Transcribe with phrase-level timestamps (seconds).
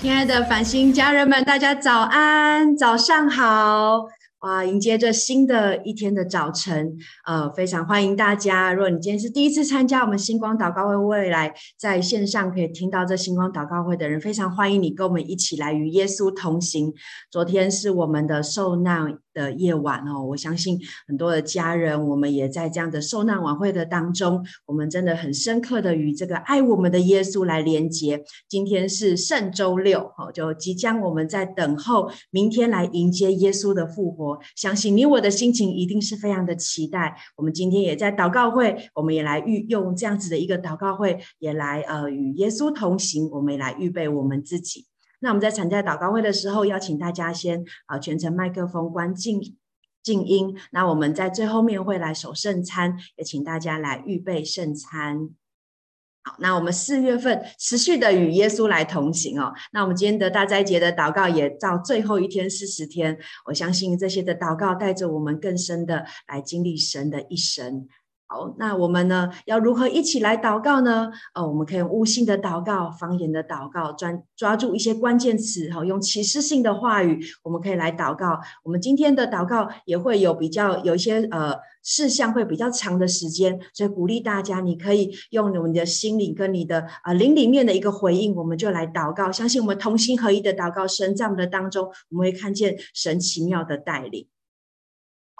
[0.00, 4.06] 亲爱的繁星家人们，大家早安，早上好。
[4.42, 4.64] 哇！
[4.64, 8.72] 迎接着新的一天的早晨，呃，非常欢迎大家。
[8.72, 16.94] 如果你今天是第一次参加我们星光祷告会，未来在线上可以听到这星光祷告会的人，非常欢迎你跟我们一起来与耶稣同行。
[17.32, 20.76] 昨天是我们的受难的夜晚哦，我相信
[21.06, 28.24] 很多的家人，我们也在这样的受难晚会的当中，我们真的很深刻的与这个爱我们的耶稣来连接。
[28.48, 34.40] 今天是圣周六，哦，就即将我们在等候明天来迎接耶稣的复活。
[34.56, 37.16] 相信你我的心情一定是非常的期待。
[37.36, 43.30] 我们今天也在祷告会，我们也来预用这样子的一个祷告会，也来呃与耶稣同行。
[43.30, 44.87] 我们也来预备我们自己。
[45.20, 49.56] 那我们在参加祷告会的时候，邀请大家先啊、全程麦克风关静
[50.02, 50.56] 静音。
[50.70, 55.30] 那我们在最后面会来守圣餐，也请大家来预备圣餐。
[56.22, 59.54] 好那我们四月份持续的与耶稣来同行哦。
[59.72, 67.88] 那我们今天的大斋节的祷告也到最后一天四十天，我相信这些的祷告带着我们更深的来经历神的一生。
[68.30, 71.10] 好，那我们呢要如何一起来祷告呢？
[71.32, 78.38] 呃，我们可以用悟性的祷告、方言的祷告，专抓住一些关键词，哈，用启示性的话语，我们可以来祷告。
[78.62, 89.32] 我们今天的祷告也会有比较有一些呃事项会比较长的时间，所以鼓励大家，你可以用你们的心灵跟你的呃灵里面的一个回应，我们就来祷告。
[89.32, 94.26] 相信我们同心合一的祷告，神在我们的当中，我们会看见神奇妙的带领。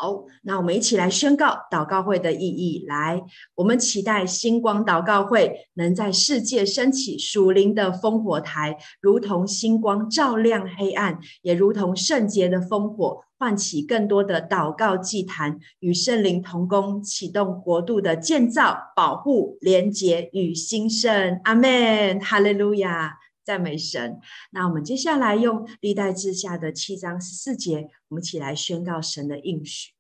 [0.01, 2.85] 好，那我们一起来宣告祷告会的意义。
[2.87, 3.21] 来，
[3.57, 21.41] 我们期待星光祷告会能在世界升起属灵的烽火台，如同星光照亮黑暗，也如同圣洁的烽火，唤起更多的祷告祭坛，与圣灵同工，启动国度的建造、保护、连结与兴盛。
[21.43, 23.18] 阿门，哈利路亚，
[23.49, 24.21] 赞美神。
[24.51, 27.89] 那我们接下来用历代志下的七章十四节。
[28.09, 29.95] 我们一起来宣告神的应许，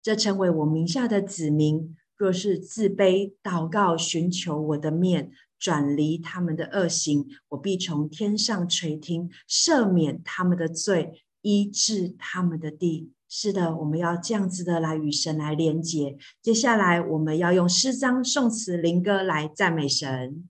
[0.00, 13.10] 这称为我名下的子民，若是自卑祷告，寻求我的面，转离他们的恶行，我必从天上垂听，赦免他们的罪，医治他们的地。
[13.28, 16.16] 是的，我们要这样子的来与神来连接。
[16.40, 20.48] 接下来，我们要用诗章、颂词、灵歌来赞美神。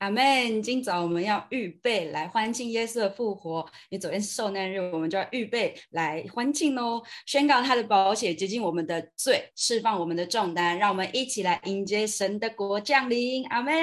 [0.00, 0.62] 阿门！
[0.62, 3.60] 今早我们要预备来欢庆耶稣复活。
[3.90, 7.02] 因为昨天是受难日，我们就要预备来欢庆哦！
[7.26, 13.46] 宣告他的宝血洁净我们的罪，释放我们的重担，让我们一起来迎接神的国降临。
[13.48, 13.74] 阿门！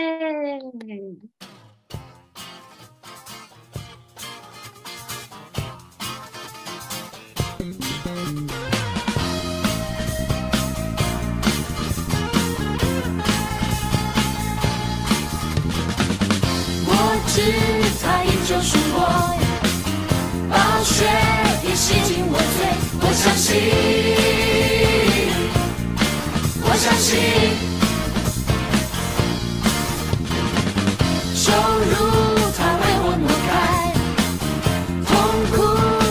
[17.48, 17.54] 是
[18.04, 18.98] 他已救赎我，
[20.50, 20.54] 暴
[20.84, 21.06] 雪
[21.64, 22.58] 已洗净我罪，
[23.00, 23.48] 我相信，
[26.62, 27.10] 我相信，
[31.34, 31.52] 羞
[31.90, 31.94] 辱
[32.58, 33.50] 他为我挪开，
[35.06, 35.10] 痛
[35.52, 35.56] 苦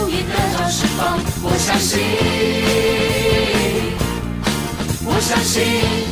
[0.09, 0.99] 已得到释放，
[1.43, 1.99] 我相信，
[5.05, 6.06] 我相信。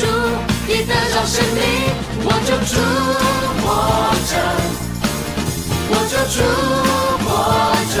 [0.00, 0.06] 主
[0.66, 1.58] 已得着胜利，
[2.24, 2.74] 我就主
[3.60, 3.68] 活
[4.30, 4.32] 着，
[5.90, 6.36] 我就主
[7.26, 7.28] 活
[7.92, 7.96] 着，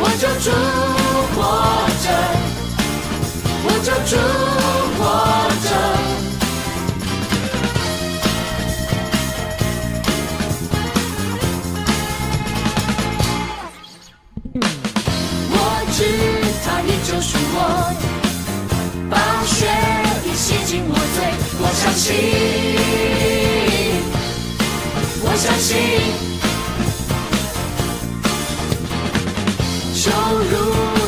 [0.00, 0.46] 我就主
[1.36, 1.38] 活
[2.02, 2.06] 着，
[3.64, 4.12] 我就主
[21.80, 22.12] 相信，
[25.22, 25.76] 我相信，
[29.94, 30.52] 羞辱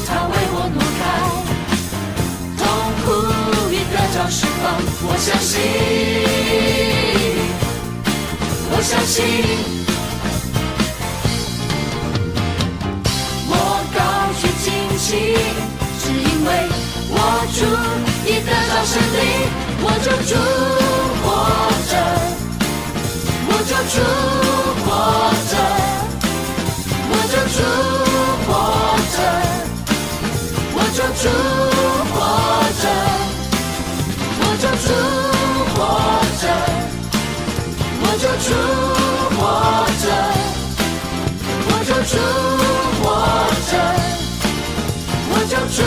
[0.07, 1.03] 他为我挪开，
[2.57, 2.63] 痛
[3.03, 3.05] 苦
[3.73, 4.65] 已得着释放。
[5.03, 5.59] 我相信，
[8.71, 9.19] 我相信，
[13.49, 13.53] 我
[13.93, 13.99] 高
[14.39, 14.65] 举旌
[14.97, 15.09] 旗，
[18.81, 19.17] 已得着胜利。
[19.83, 20.33] 我就主
[21.23, 21.27] 活
[21.91, 21.93] 着，
[23.49, 23.95] 我就主
[24.85, 24.89] 活
[25.51, 25.53] 着，
[27.11, 27.59] 我就主
[28.47, 28.49] 活
[29.13, 29.19] 着，
[30.75, 31.25] 我就主
[32.15, 32.17] 活
[32.81, 32.85] 着，
[34.41, 34.89] 我就主
[35.75, 35.79] 活
[36.41, 36.43] 着，
[38.01, 38.49] 我就主
[39.37, 39.41] 活
[40.01, 40.05] 着，
[41.69, 42.13] 我就主
[43.03, 43.05] 活
[43.71, 43.73] 着，
[45.33, 45.79] 我就主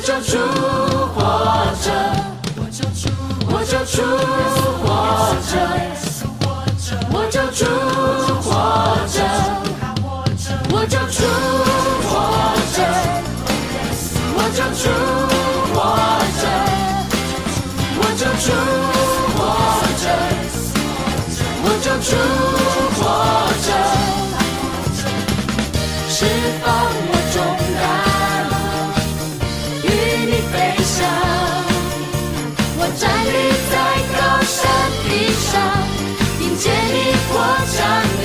[0.00, 0.38] 救主
[1.14, 1.18] 活
[1.82, 1.86] 着，
[2.56, 3.10] 我救主，
[3.50, 3.96] 我救主
[4.82, 4.86] 活
[5.48, 5.52] 着，
[7.10, 7.60] 我救主
[8.40, 8.48] 活
[9.08, 9.16] 着，
[10.70, 11.18] 我救主
[12.08, 12.10] 活
[12.74, 12.78] 着，
[14.34, 14.82] 我救主
[15.74, 15.76] 活
[16.38, 16.42] 着，
[17.98, 18.46] 我救主
[19.36, 19.38] 活
[19.98, 20.04] 着，
[21.64, 22.10] 我救主
[37.68, 38.17] 想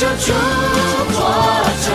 [0.00, 1.20] 救主活
[1.82, 1.92] 着。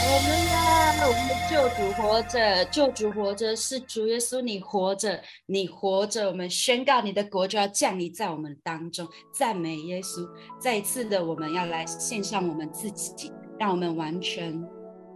[0.00, 6.28] 我们呀，我们的救主活着，救主活着，是主耶稣，你活着，你活着。
[6.28, 10.26] 我们宣告，你的国就要降临在我们当中，赞美耶稣。
[10.58, 14.58] 再一次的，我们要来献上我们自己，让我们完全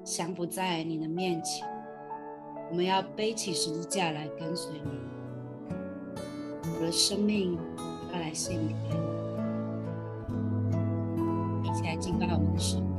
[0.04, 1.66] 降服在你的面前。
[2.70, 4.90] 我们要背起十字架来跟随你，
[6.74, 7.58] 我的生命
[8.18, 8.74] 来献给你，
[11.68, 12.95] 一起来敬拜我们的神。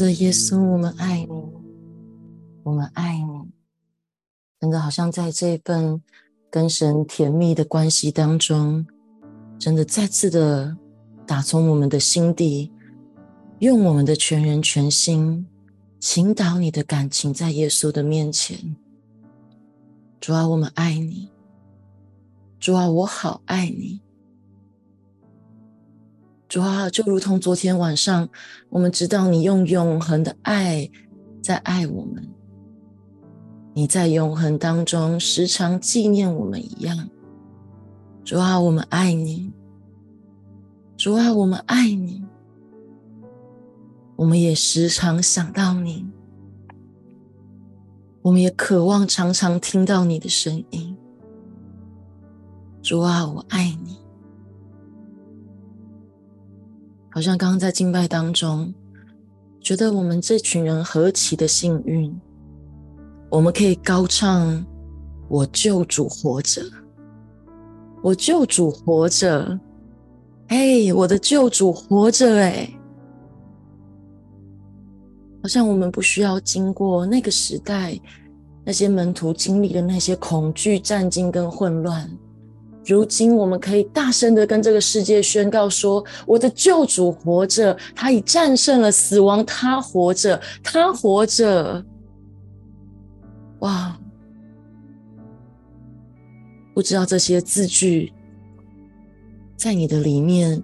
[0.00, 1.28] 的，耶稣，我们爱你，
[2.62, 3.50] 我们爱你，
[4.58, 6.02] 真的好像在这份
[6.50, 8.86] 跟神甜蜜的关系当中，
[9.58, 10.74] 真的再次的
[11.26, 12.72] 打从我们的心底，
[13.58, 15.46] 用我们的全人全心
[15.98, 18.76] 倾倒你的感情在耶稣的面前。
[20.18, 21.28] 主啊，我们爱你，
[22.58, 24.00] 主啊，我好爱你。
[26.50, 28.28] 主啊，就如同昨天晚上，
[28.70, 30.90] 我们知道你用永恒的爱
[31.40, 32.28] 在爱我们，
[33.72, 37.08] 你在永恒当中时常纪念我们一样。
[38.24, 39.52] 主啊，我们爱你。
[40.96, 42.24] 主啊，我们爱你。
[44.16, 46.04] 我们也时常想到你，
[48.22, 50.96] 我们也渴望常常听到你的声音。
[52.82, 53.99] 主啊，我爱你。
[57.20, 58.72] 好像刚刚在敬拜当中，
[59.60, 62.18] 觉得我们这群人何其的幸运，
[63.28, 64.64] 我们可以高唱
[65.28, 66.62] “我救主活着，
[68.02, 69.60] 我救主活着”，
[70.48, 72.66] 哎，我的救主活着，哎，
[75.42, 78.00] 好像我们不需要经过那个时代，
[78.64, 82.10] 那些门徒经历的那些恐惧、战惊跟混乱。
[82.86, 91.84] 如今，我们可以大声的跟这个世界宣告说：“我的救主活着，他已战胜了死亡，他活着，他活着。”
[93.60, 93.96] 哇！
[96.74, 98.10] 不知道这些字句
[99.56, 100.62] 在你的里面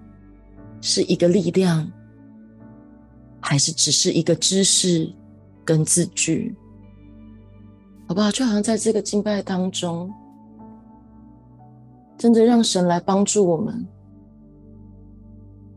[0.81, 1.89] 是一个力量，
[3.39, 5.07] 还是只是一个知识
[5.63, 6.55] 跟字句？
[8.07, 8.31] 好不好？
[8.31, 10.11] 就好像在这个敬拜当中。
[12.17, 13.85] 真的让神来帮助我们，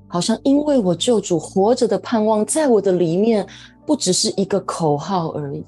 [0.08, 3.46] 好像因为我救主活着的盼望，在我的里面，
[3.86, 5.64] 不只是一个口号而已。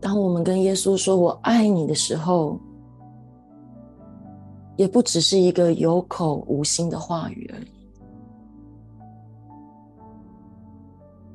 [0.00, 2.56] 当我们跟耶稣说“我爱你”的时候，
[4.76, 7.66] 也不只是一个有口无心的话语而已。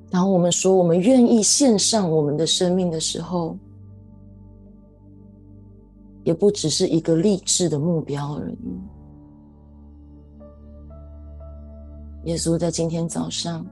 [0.09, 3.57] 当我们说我们愿意献上我们的生命的时候，
[6.23, 8.57] 也不只是一个励志的目标而已。
[12.25, 13.65] 耶稣在今天早上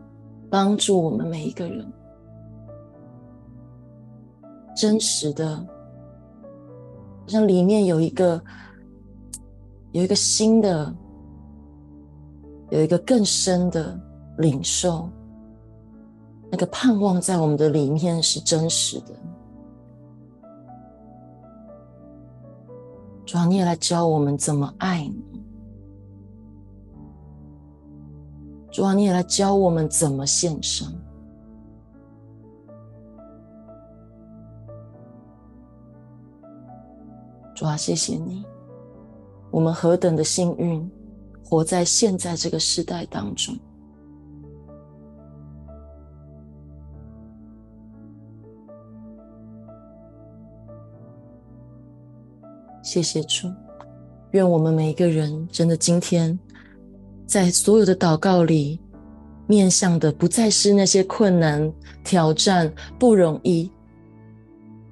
[0.49, 1.89] 帮助我们每一个人，
[4.75, 8.41] 真实的，好像里面有一个
[9.93, 10.93] 有一个新的，
[12.71, 13.97] 有一个更深的
[14.37, 15.09] 领受，
[16.51, 19.13] 那个盼望在我们的里面是真实的。
[23.25, 25.23] 主啊，你也来教我们怎么爱你。
[28.71, 30.87] 主啊，你也来教我们怎么献身。
[37.55, 38.43] 主啊，谢谢你，
[39.51, 40.91] 我们何等的幸运，
[41.43, 43.55] 活在现在这个时代当中。
[52.83, 53.47] 谢谢主，
[54.31, 56.37] 愿我们每一个人真的今天
[57.27, 58.79] 在所有的祷告里，
[59.47, 61.71] 面向的不再是那些困难、
[62.03, 63.69] 挑战、不容易，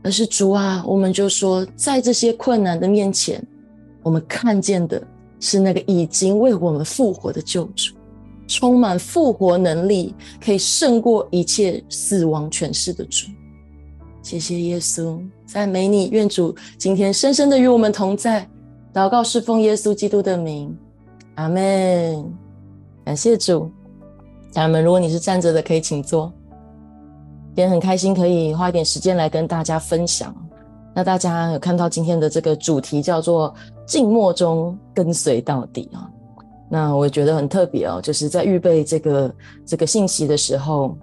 [0.04, 3.42] 而是主啊，我们就说，在这些困难的面前，
[4.04, 5.02] 我们看见的
[5.40, 7.96] 是那个已经为我们复活的救主，
[8.48, 13.28] 充满复活能力，可以胜过一切死亡权势的主。
[14.22, 15.20] 谢谢耶稣，
[15.52, 18.48] 赞美你，愿主今天深深的与我们同在。
[18.94, 20.78] 祷告是奉耶稣基督的名，
[21.34, 22.24] 阿门。
[23.04, 23.68] 感谢主，
[24.52, 26.32] 家人们，如果你是站着的，可以请坐。
[27.56, 30.36] 今天很开心可以花一点时间来跟大家分享。
[30.94, 33.52] 那大家有看到今天的这个主题叫做
[33.88, 36.08] “静默中跟随到底”啊？
[36.70, 40.96] 那我觉得很特别哦，就是在预备这个这个信息的时候，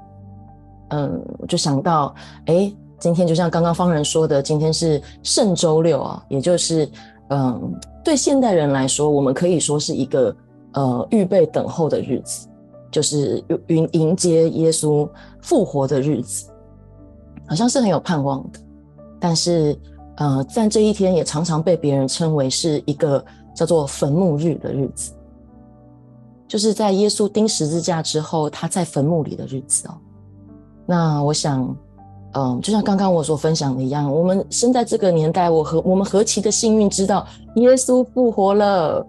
[0.90, 6.88] 嗯，我就想到，诶今天就像刚刚方人说的，今天是圣周六啊，也就是，
[7.28, 10.34] 嗯，对现代人来说，我们可以说是一个
[10.72, 12.48] 呃预备等候的日子，
[12.90, 15.06] 就是迎迎接耶稣
[15.42, 16.48] 复活的日子，
[17.46, 18.58] 好像是很有盼望的。
[19.20, 19.78] 但是，
[20.16, 23.22] 呃，在这一天也常常被别人称为是一个
[23.54, 25.12] 叫做坟墓日的日子，
[26.48, 29.94] 就是在耶稣钉十字架之后，他在坟墓里的日子哦。
[30.86, 31.76] 那我想。
[32.32, 39.06] 嗯，就像刚刚我所分享的一样，我们生在这个年代，我和我们何其的幸运，知道耶稣复活了。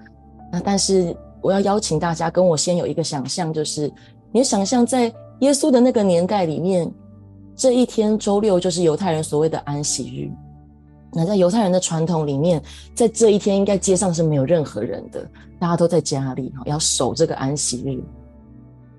[0.52, 3.92] 那但是我要邀请大家跟我先有一个想象，就是
[4.32, 6.90] 你想象在耶稣的那个年代里面，
[7.56, 10.32] 这一天周六就是犹太人所谓的安息日。
[11.14, 12.62] 那在犹太人的传统里面，
[12.94, 15.26] 在这一天应该街上是没有任何人的，
[15.60, 18.02] 大家都在家里要守这个安息日。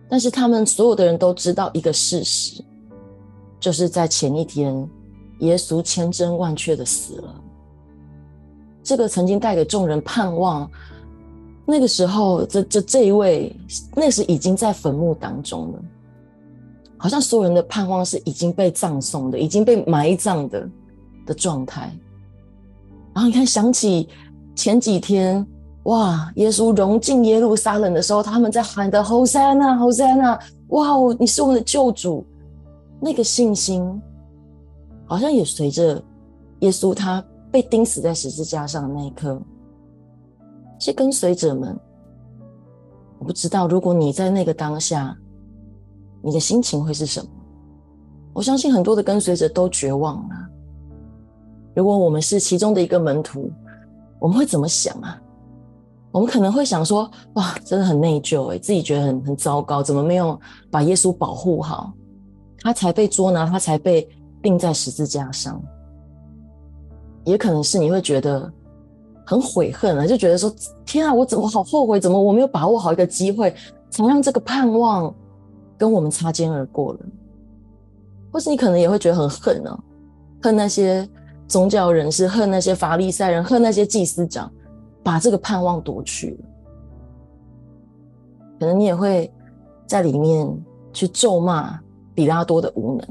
[0.08, 2.64] 但是他们所有的人都知道一个事实，
[3.60, 4.88] 就是在前一天，
[5.40, 7.34] 耶稣千真万确的死了。
[8.82, 10.70] 这个曾经带给众人盼望，
[11.66, 13.54] 那个时候这这这一位，
[13.94, 15.78] 那时已经在坟墓当中了，
[16.96, 20.68] 好像所有人的盼望是已经被葬送的，已经被埋葬的
[21.26, 21.92] 的状态。
[23.12, 24.08] 然后你看，想起
[24.54, 25.44] 前几天，
[25.82, 32.24] 哇，耶稣融进耶路撒冷的时候，他们在喊的“侯赛纳，侯赛纳”，哇哦，你是我们的救主，
[33.00, 34.00] 那个信心，
[35.06, 36.02] 好像也随着
[36.60, 37.24] 耶稣他。
[37.50, 39.40] 被钉死在十字架上的那一刻，
[40.78, 41.74] 这些跟随者们，
[43.18, 45.16] 我不知道，如果你在那个当下，
[46.20, 47.30] 你的心情会是什么？
[48.34, 50.34] 我相信很多的跟随者都绝望了。
[51.74, 53.50] 如果我们是其中的一个门徒，
[54.20, 55.18] 我们会怎么想啊？
[56.12, 60.38] 我们可能会想说：哇，真的很内疚诶，自己觉得很很糟糕，怎么没有
[60.70, 61.94] 把耶稣保护好？
[62.60, 64.08] 他才被捉拿，他才被
[64.42, 65.60] 钉在十字架上。
[67.24, 68.50] 也可能是你会觉得
[69.26, 70.50] 很悔恨啊，就觉得说：
[70.86, 72.00] 天啊，我怎么好后悔？
[72.00, 73.54] 怎么我没有把握好一个机会，
[73.90, 75.14] 才让这个盼望
[75.76, 77.00] 跟我们擦肩而过了？
[78.32, 79.78] 或是你可能也会觉得很恨啊，
[80.42, 81.06] 恨那些
[81.46, 84.50] 宗教人士，恨那些法利赛人，恨那些祭司长，
[85.02, 86.48] 把这个盼望夺去了。
[88.60, 89.30] 可能你也会
[89.86, 90.46] 在里面
[90.92, 91.78] 去咒骂
[92.18, 93.08] 比拉多的无能，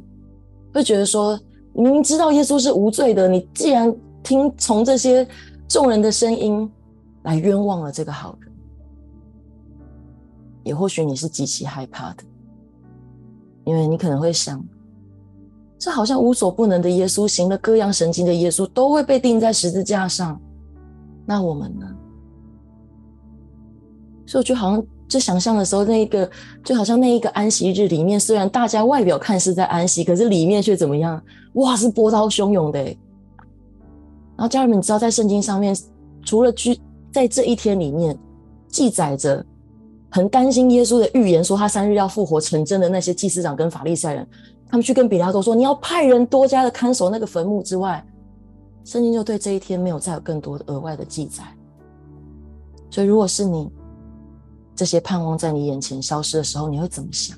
[0.73, 1.39] 会觉得说：
[1.71, 5.25] 明明知道耶稣是无罪的，你既然听从这些
[5.65, 6.69] 众人的声音
[7.23, 8.51] 来冤枉了这个好人，
[10.65, 12.23] 也或许你是极其害怕的，
[13.63, 14.61] 因为你可能会想，
[15.79, 20.37] 这好像无所不能的耶稣，行了各样神迹的耶稣，都会被钉在十字架上，
[21.25, 21.87] 那我们呢？
[24.25, 26.29] 所以我就好像就想象的时候，那一个
[26.63, 31.21] 就好像那一个安息日里面，虽然大家外表看是在安息，可是里面却怎么样？
[31.53, 32.83] 哇，是波涛汹涌的。
[32.83, 32.97] 然
[34.39, 35.75] 后家人们，你知道，在圣经上面，
[36.23, 36.79] 除了去
[37.11, 38.17] 在这一天里面
[38.67, 39.43] 记载着
[40.11, 44.27] 很担心耶稣的预言，说他三日要复活成真的那些祭司长跟法利赛人，
[44.69, 48.05] 他们去跟比拉多说：“你要派人多加的看守那个坟墓之外，
[48.83, 51.43] 圣经就对这一天没有再有更多的额外的记载。”
[52.91, 53.69] 所以，如果是你
[54.77, 57.37] 这些盼望在你眼前消失的时候，你会怎么想？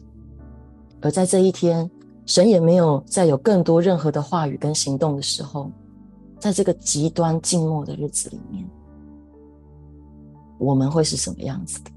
[1.02, 1.90] 而在这一天，
[2.28, 5.72] 神也没有再有更多任何的话语跟行动的时候。
[6.38, 8.66] 在这个极端静默的日子里面，
[10.58, 11.92] 我们会是什么样子的？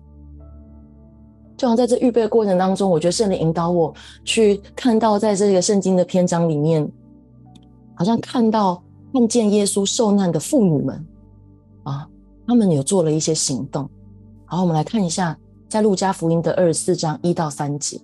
[1.56, 6.90] 就好像在这预备过程当中，我觉得圣灵引导我去看到，在这个圣经的篇章里面，
[7.94, 11.06] 好像看到看见耶稣受难的妇女们
[11.84, 12.08] 啊，
[12.44, 13.88] 他们有做了一些行动。
[14.52, 15.34] 好，我们来看一下，
[15.66, 17.98] 在路加福音的二十四章一到三节。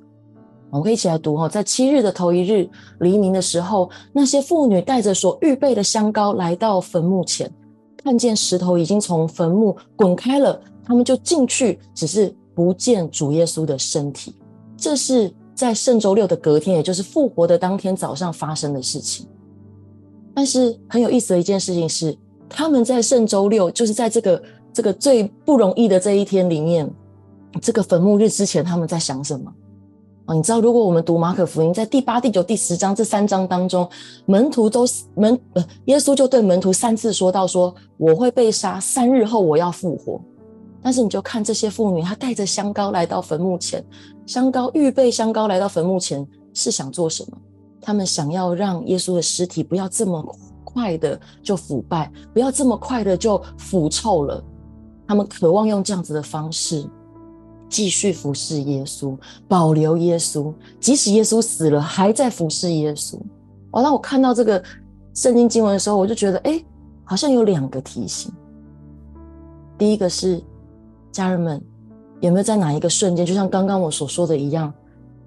[0.70, 2.66] 我们可以一起来读哈，在七日的头一日
[3.00, 7.52] 黎明的时候，那些妇女带着所预备的香膏来到坟墓前，
[8.02, 14.34] 看见石头已经从坟墓滚开了，他们就进去，只是不见主耶稣的身体。
[14.74, 19.28] 这是在圣周六的隔天，也就是复活的当天早上发生的事情。
[20.34, 22.16] 但是很有意思的一件事情是，
[22.48, 24.42] 他们在圣周六，就是在这个
[24.78, 26.88] 这个最不容易的这一天里面，
[27.60, 29.52] 这个坟墓日之前，他们在想什么？
[30.24, 33.88] 啊，你知道，如果我们读马可福音，在第八、第九、第十章这三章当中，
[34.26, 34.86] 门徒都
[35.16, 40.20] 门呃，耶稣就对门徒三次说到说，我会被杀，三日后我要复活。
[40.80, 43.84] 但是你就看这些妇女，她带着香膏来到坟墓前，
[44.26, 47.36] 香膏预备香膏来到坟墓前是想做什么？
[47.80, 50.24] 他们想要让耶稣的尸体不要这么
[50.62, 54.40] 快的就腐败，不要这么快的就腐臭了。
[55.08, 56.88] 他们渴望用这样子的方式。
[57.70, 59.14] 继续服侍耶稣，
[59.46, 63.16] 保留耶稣，即使耶稣死了，还在服侍耶稣。
[63.72, 64.62] 哦，当我看到这个
[65.12, 66.64] 圣经经文的时候，我就觉得，哎，
[67.04, 68.32] 好像有两个提醒。
[69.76, 70.42] 第一个是，
[71.12, 71.62] 家人们
[72.20, 74.72] 有没有在哪一个瞬间，就像刚刚我所说的一样，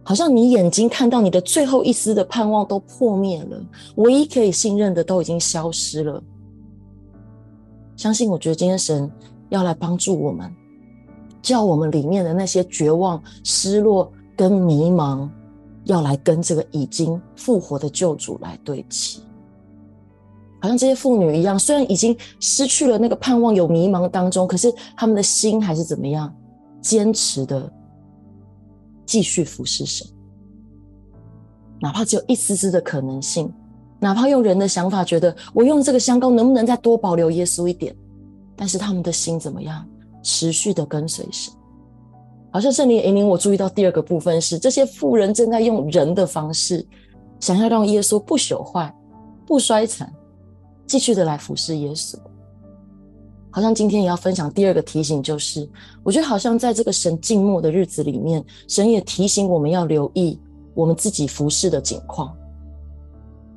[0.01, 3.63] 好像你眼睛看到你的最后一丝的盼望都破灭了，
[3.97, 6.23] 唯一可以信任的都已经消失了。
[7.95, 9.07] 相信我觉得今天神
[9.51, 10.51] 要来帮助我们。
[11.43, 15.27] 叫我们里面的那些绝望、失落跟迷茫，
[15.85, 19.21] 要来跟这个已经复活的救主来对齐，
[20.61, 26.31] 好像这些妇女一样，虽然已经失去了那个盼望，有迷茫当中，可是他们的心还是怎么样？
[26.79, 27.71] 坚持的，
[29.03, 30.07] 继续服侍神，
[31.79, 33.51] 哪怕只有一丝丝的可能性，
[33.99, 37.95] 哪怕用人的想法觉得我用这个香膏能不能再多保留耶稣一点，
[38.61, 39.83] 但是他们的心怎么样？
[40.21, 41.51] 持续的跟随神。
[42.51, 46.85] 好像圣灵引领我注意到第二个部分是，这些富人正在用人的方式，
[47.39, 48.93] 想要让耶稣不朽坏、
[49.47, 50.13] 不衰残，
[50.85, 52.15] 继续的来服侍耶稣。
[53.49, 55.67] 好像今天也要分享第二个提醒，就是
[56.03, 60.39] 我觉得好像在这个神静默的日子里面，神也提醒我们要留意
[60.75, 62.31] 我们自己服侍的景况。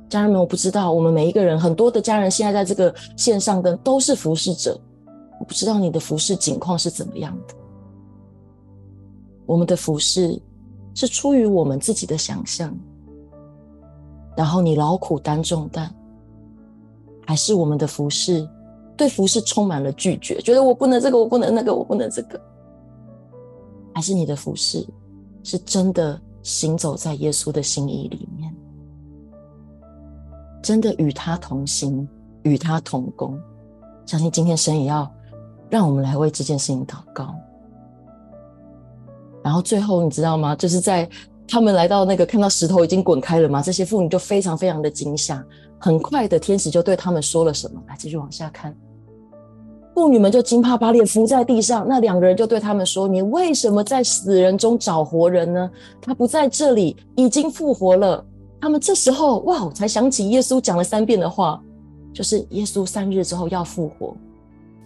[0.09, 4.79] 家人们，我不知道我们每一个人，很多的家人现在在这个线上的都是服侍者，
[5.39, 7.55] 我不知道你的服侍景况是怎么样的。
[9.45, 10.41] 我们的服侍
[10.93, 12.75] 是出于我们自己的想象，
[14.35, 15.93] 然后你劳苦担重担，
[17.27, 18.47] 还是我们的服侍
[18.97, 22.41] 对服侍充满了拒绝，觉得我不能这个，我不能那个，我不能这个，
[23.93, 24.83] 还是你的服侍
[25.43, 28.55] 是真的行走在耶稣的心意里面，
[30.63, 32.07] 真的与他同行，
[32.43, 33.39] 与他同工。
[34.07, 35.11] 相信今天神也要
[35.69, 37.35] 让我们来为这件事情祷告。
[39.43, 40.55] 然后最后你知道吗？
[40.55, 41.07] 就是在
[41.47, 45.43] 他们来到那个看到石头已经滚开了嘛，这些妇女就非常非常的惊吓。
[45.77, 47.79] 很快的，天使就对他们说了什么？
[47.87, 48.75] 来，继续往下看。
[49.93, 51.87] 妇女们就惊怕，把脸伏在地上。
[51.87, 55.69] 那两个人就对他们说：“你为什么在死人中找活人呢？
[56.01, 58.25] 他不在这里，已经复活了。”
[58.59, 61.61] 他们这时候哇，才想起耶稣讲了三遍的话，
[62.11, 64.15] 就是耶稣三日之后要复活。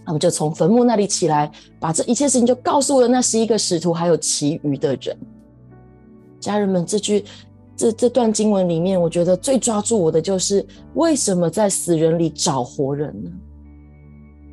[0.10, 5.15] 他们就从坟墓那里起来，把这一切事情就告诉了那十一个使徒，还有其余的人。
[6.39, 7.24] 家人们，这句
[7.78, 13.30] 这这段经文里面，我觉得最抓住我的就是为什么在死人里找活人呢？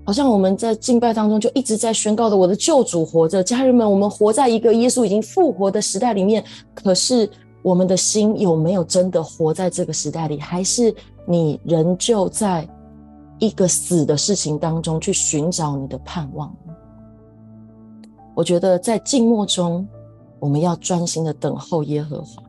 [0.04, 3.42] 好像我们在敬拜当中就一直在宣告的，我的救主活着。
[3.42, 7.26] 家人们，我们活在一个耶稣已经复活的时代里面，可是
[7.62, 10.38] 我们的心有没有真的活在这个时代里？
[10.38, 10.94] 还是
[11.26, 12.68] 你仍旧在？
[13.38, 16.54] 一个死的事情当中去寻找你的盼望。
[18.34, 19.86] 我觉得在静默中，
[20.38, 22.42] 我们要专心的等候耶和华，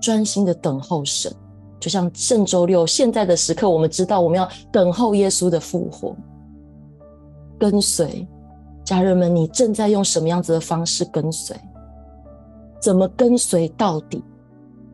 [0.00, 1.32] 专心的等候神。
[1.80, 6.16] 就像圣周六现在的时刻，我们知道我们要等候耶稣的复活，
[7.58, 8.26] 跟随
[8.84, 11.56] 家人们，你正在用什么样子的方式跟随？
[12.80, 14.22] 怎么跟随到底？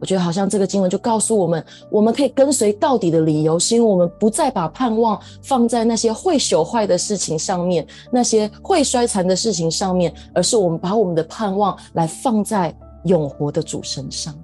[0.05, 14.35] 我觉得好像这个经文就告诉我们，我们可以跟随到底的理由，是因为我们不再把盼望放在那些会朽坏的事情上面，那些会衰残的事情上面，而是我们把我们的盼望来放在永活的主身上。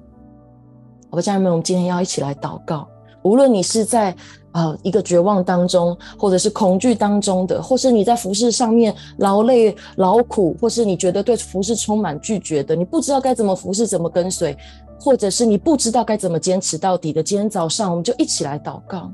[1.10, 2.88] 好吧，家人们，我们今天要一起来祷告。
[3.22, 4.16] 无论你是在
[4.52, 14.56] 啊一个绝望当中，或者是恐惧当中的，或是你在服饰上面劳累劳苦，或是你觉得对服饰充满拒绝的，你不知道该怎么服事，怎么跟随。
[15.00, 19.10] 或者是你不知道该怎么坚持到底的，今天早上我们就一起来祷告。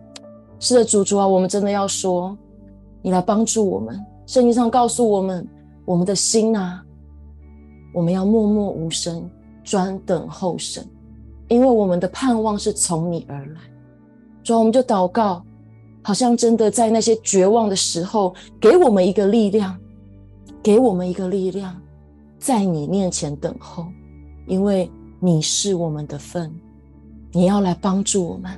[0.58, 2.36] 是的，主主啊，我们真的要说，
[3.02, 3.96] 你来帮助我们。
[4.26, 5.46] 圣经上告诉我们，
[5.84, 6.82] 我们的心啊，
[7.94, 9.30] 我们要默默无声，
[9.62, 10.84] 专等候神，
[11.46, 13.60] 因为我们的盼望是从你而来。
[14.42, 15.40] 主啊，我们就祷告，
[16.02, 19.78] 好像真的在那些绝望的时候，给我们一个力量，
[20.64, 21.80] 给我们一个力量，
[22.40, 23.86] 在你面前等候，
[24.48, 24.90] 因为。
[25.26, 26.54] 你是我们的份，
[27.32, 28.48] 你要来帮助我们，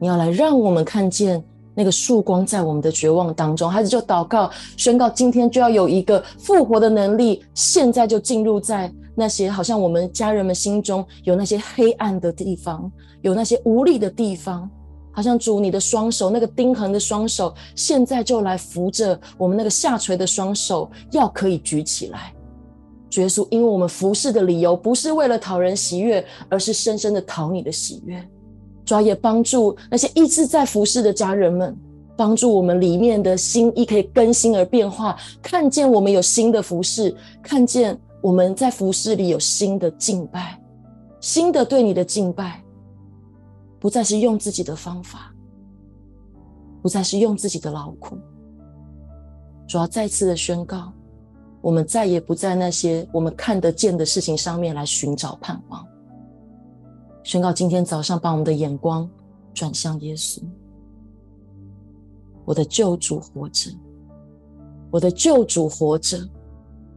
[0.00, 1.44] 你要来让我们看见
[1.74, 3.70] 那个曙光在我们的绝望当中。
[3.70, 14.66] 孩子就祷告宣告，今天就要有一个复活的能力，现在就进入在那些好像我们家人们心中有那些黑暗的地方，有那些无力的地方，
[15.10, 22.32] 好像主你的双手那个钉痕的双手，现在就来扶着我们那个下垂的双手，要可以举起来。
[23.20, 28.26] 耶稣，因为我们服侍的理由不是为了讨人喜悦，而是深深的讨你的喜悦。
[28.84, 31.76] 主要也帮助那些一直在服侍的家人们，
[32.16, 40.58] 帮助我们里面的心意可以更新而变化，看见我们有新的服侍，看见我们在服侍里有新的敬拜，
[41.20, 42.62] 新的对你的敬拜，
[43.78, 45.32] 不再是用自己的方法，
[46.82, 48.16] 不再是用自己的劳苦。
[49.68, 50.92] 主要再次的宣告。
[51.62, 55.86] 我们再也不在那些我们看得见的事情上面来寻找盼望。
[57.22, 59.08] 宣告今天早上把我们的眼光
[59.54, 60.42] 转向耶稣，
[62.44, 63.70] 我的救主活着，
[64.90, 66.18] 我的救主活着。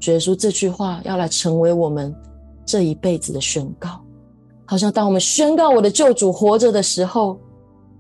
[0.08, 2.14] 耶稣这句话要来成为我们
[2.66, 4.02] 这一辈子的宣告。
[4.66, 7.40] 好像当我们宣告我的救主活着的时候，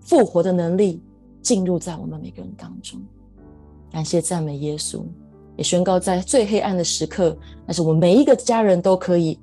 [0.01, 1.01] 复活的能力
[1.41, 2.99] 进入在我们每个人当中。
[3.91, 5.03] 感谢赞美耶稣。
[5.57, 9.39] 也宣告在最黑暗的时刻，但是我们每一个家人都可以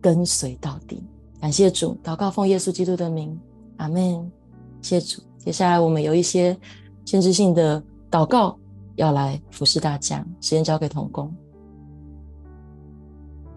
[0.00, 1.02] 跟随到底。
[1.40, 3.38] 感谢主，祷告奉耶稣基督的名，
[3.76, 4.30] 阿门。
[4.82, 5.22] 谢主。
[5.38, 6.56] 接下来我们有一些
[7.04, 8.58] 限制性的祷告
[8.96, 11.32] 要来服侍大家，时间交给童工。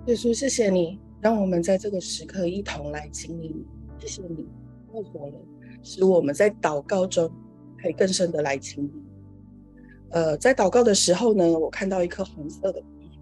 [0.06, 3.66] 耶稣，谢谢你，让我们在这个时刻一同来经历。
[4.00, 4.46] 谢谢你
[4.92, 5.34] 复活了，
[5.84, 7.30] 使我们在祷告中
[7.82, 8.92] 可以更深的来经历。
[10.12, 13.22] 呃，在祷告的时候呢，我看到一颗红色的气球，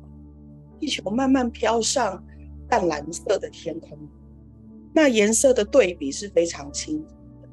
[0.79, 2.23] 气球慢慢飘上
[2.69, 3.97] 淡蓝色的天空，
[4.93, 7.49] 那颜色的对比是非常清楚的。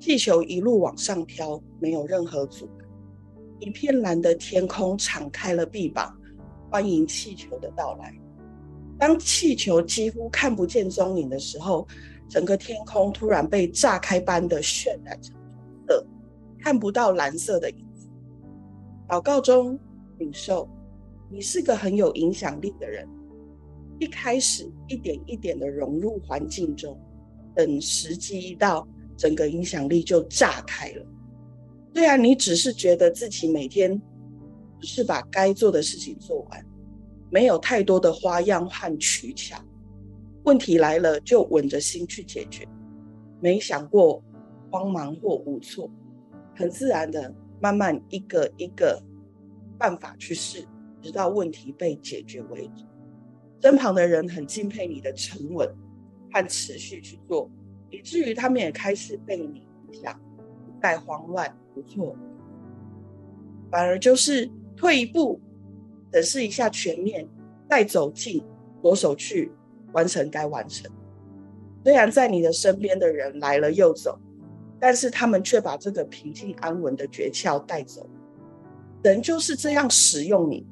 [0.00, 2.84] 气球一路往上飘，没有任何阻隔，
[3.60, 6.16] 一片蓝的天空敞开了臂膀，
[6.70, 8.14] 欢迎气球的到来。
[8.98, 11.86] 当气球几乎看不见踪影的时候，
[12.28, 16.06] 整个天空突然被炸开般的渲染成红色，
[16.58, 17.85] 看不到蓝色的影。
[19.08, 19.78] 祷告中
[20.18, 20.68] 领受，
[21.30, 23.08] 你是个很有影响力的人。
[23.98, 26.98] 一开始一点一点的融入环境中，
[27.54, 31.06] 等时机一到，整个影响力就炸开了。
[31.94, 34.00] 虽然你只是觉得自己每天
[34.80, 36.66] 是把该做的事情做完。
[37.28, 39.56] 没有太多的花样和取巧，
[40.44, 42.66] 问题来了就稳着心去解决，
[43.40, 44.22] 没想过
[44.70, 45.90] 慌忙或无措，
[46.54, 49.02] 很自然的慢慢一个一个
[49.78, 50.66] 办法去试，
[51.00, 52.84] 直到问题被解决为止。
[53.62, 55.68] 身旁的人很敬佩你的沉稳
[56.32, 57.50] 和持续去做，
[57.90, 62.16] 以至于他们也开始被你影响，不再慌乱不错，
[63.70, 65.40] 反而就是退一步。
[66.12, 67.28] 审视一下全面，
[67.68, 68.42] 再走近，
[68.82, 69.52] 着手去
[69.92, 70.90] 完成该完成。
[71.84, 74.18] 虽然在你的身边的人来了又走，
[74.78, 78.08] 但是他们却把这个平静安稳的诀窍带走。
[79.02, 80.66] 人就是这样使用你，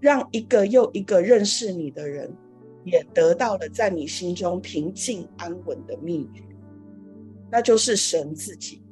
[0.00, 2.32] 让一个又一个认识你的人，
[2.84, 6.42] 也得到了在你心中平静安稳的秘诀，
[7.50, 8.82] 那就是神自己。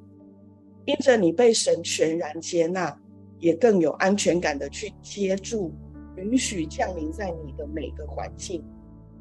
[0.84, 2.96] 因着你被神全然接纳。
[3.38, 5.70] 也更有安全感的去接住，
[6.16, 8.64] 允许降临在你的每个环境。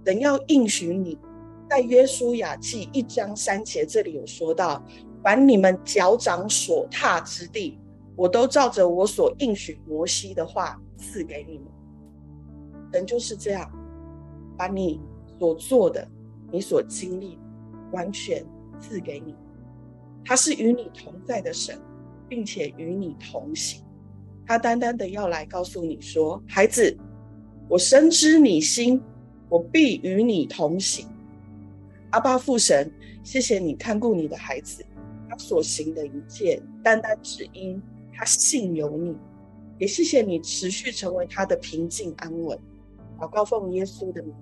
[0.06, 1.18] 人要应许你，
[1.70, 4.82] 在约书亚记一章三节这里有说到：
[5.26, 7.80] 凡你们脚掌所踏之地，
[8.16, 11.66] 我都照着我所应许摩西的话赐给你们。
[12.92, 13.68] 人就是这样，
[14.56, 15.02] 把你
[15.40, 16.08] 所做的、
[16.52, 17.40] 你所经历，
[17.92, 18.46] 完全
[18.80, 19.34] 赐给你。
[20.24, 21.76] 他是与你同在的神，
[22.30, 23.84] 并且与你同行。
[24.46, 26.96] 他单单的要来告诉你说：“孩子，
[27.68, 29.02] 我深知你心，
[29.50, 31.08] 我必与你同行。”
[32.14, 34.86] 阿爸父神，谢谢你看顾你的孩子，
[35.38, 37.82] 所行的一切，单单只因
[38.14, 39.16] 他信有你。
[39.78, 42.58] 也谢谢你持续成为他的平静安稳。
[43.20, 44.34] 祷告奉耶稣的名，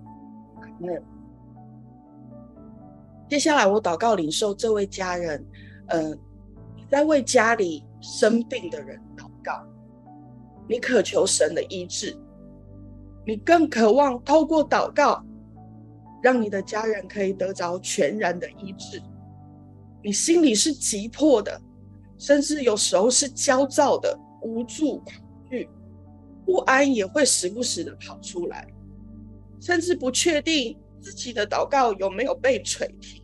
[0.61, 1.03] 阿门。
[3.27, 5.43] 接下来我祷告领受这位家人，
[5.87, 6.19] 嗯、
[6.89, 9.65] 在为家里生病的人祷告。
[10.67, 12.15] 你渴求神的医治，
[13.25, 15.23] 你更渴望透过祷告，
[16.21, 19.01] 让你的家人可以得着全然的医治。
[20.03, 21.59] 你心里是急迫的，
[22.17, 25.13] 甚至有时候是焦躁的、无助、恐
[25.49, 25.69] 惧、
[26.45, 28.67] 不安，也会时不时的跑出来，
[29.61, 33.23] 甚至不确定自己的祷告有没有被垂听。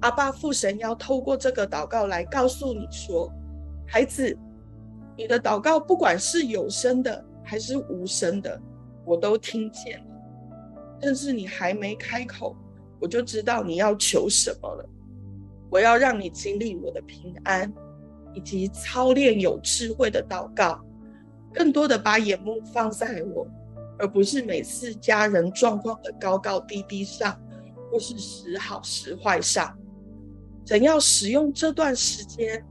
[0.00, 3.32] 阿爸父神要透过这个祷告来告诉你说，
[3.86, 4.36] 孩子。
[5.16, 8.56] 你的祷告，不管是有声的还是无声的，
[9.04, 10.04] 我都听见了。
[11.02, 12.54] 甚至你还没开口，
[13.00, 14.88] 我就知道你要求什么了。
[15.70, 17.72] 我要让你经历我的平安，
[18.34, 20.82] 以及操练有智慧的祷告，
[21.52, 23.46] 更多的把眼目放在我，
[23.98, 27.38] 而不是每次家人状况的高高低低上，
[27.90, 29.76] 或是时好时坏上。
[30.64, 32.64] 怎样使用这段时间？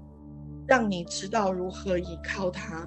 [0.67, 2.85] 让你知道如何依靠他，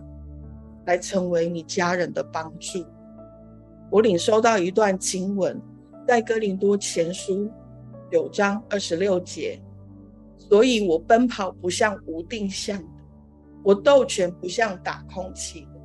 [0.87, 2.85] 来成为你家人的帮助。
[3.91, 5.59] 我领收到一段经文，
[6.07, 7.51] 在哥林多前书
[8.13, 9.59] 九章二十六节。
[10.51, 12.89] 所以我奔跑不像无定向的，
[13.63, 15.81] 我斗拳不像打空气的。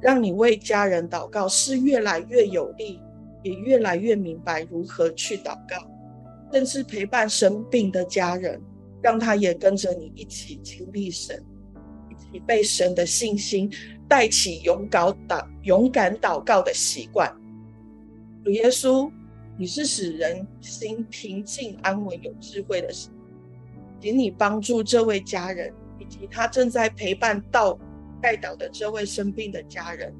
[0.00, 2.98] 让你为家人祷告是越来越有力，
[3.42, 5.84] 也越来越明白如何去祷告，
[6.52, 8.58] 甚至陪伴生病的家人。
[9.02, 11.44] 让他也跟着你一起经历神，
[12.08, 13.68] 一起被神的信心
[14.06, 17.28] 带起勇敢祷、勇敢祷告的习惯。
[18.44, 19.10] 主耶稣，
[19.58, 23.11] 你是使人心平静安稳、有智慧的神，
[24.02, 27.78] 请你帮助这位家人以及他正在陪伴到
[28.20, 30.12] 代祷的这位生病的家人，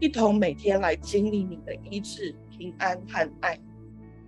[0.00, 3.56] 一同每天来经历你的医治、平安和爱。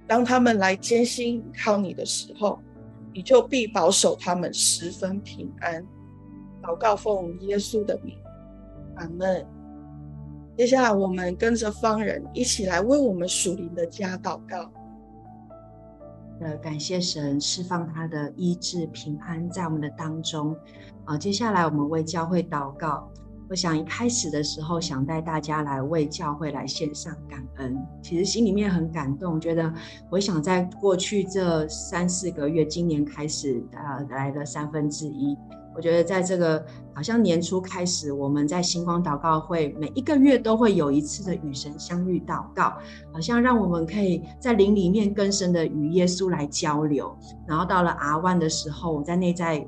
[0.06, 2.60] 当他们来艰辛靠你的时候，
[3.12, 5.84] 你就必保守他们十分平安。
[6.62, 8.16] 祷告奉耶稣的名，
[8.94, 9.44] 阿门。
[10.56, 14.70] 接下来，我们跟着方人一起来为我们属灵的家祷告。
[16.42, 20.57] 呃，感谢神释放他的医治平安在我们的当中。
[21.05, 23.09] 啊，接下来我们为教会祷告。
[23.48, 27.76] 我想一开始的时候，想带大家来为教会来献上感恩。
[28.02, 29.72] 其实心里面很感动，觉得
[30.11, 35.37] 我想在过去这三四个月，今年开始啊来了三分之一。
[35.74, 42.74] 我觉得在这个好像年初开始，我们在星光祷告会每一个月都会有一次的与神相遇祷告，
[43.12, 47.16] 好像让我们可以在灵里面更深的与耶稣来交流。
[47.46, 49.66] 然后到了 R1 的时候，我在内在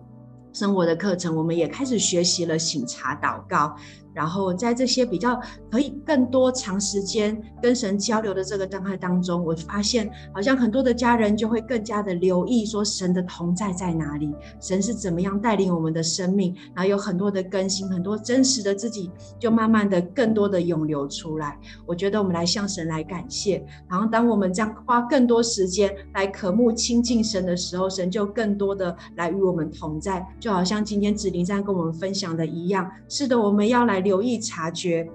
[0.52, 3.74] 生活的课程，我们也开始学习了醒茶祷告。
[4.12, 5.40] 然后在这些比较
[5.74, 21.58] 可以更多长时间跟神交流的这个状态当中，我发现好像很多的家人就会更加的留意说神的同在在哪里，神是怎么样带领我们的生命，然后有很多的更新，很多真实的自己就慢慢的更多的涌流出来。
[21.86, 23.60] 我觉得我们来向神来感谢，
[23.90, 34.04] 然后当我们这样花更多时间来渴慕亲近神的时候，神就更多的来与我们同在，就好像今天子玲在跟我们分享的一样，是的，我们要来。
[34.04, 35.08] 留意察觉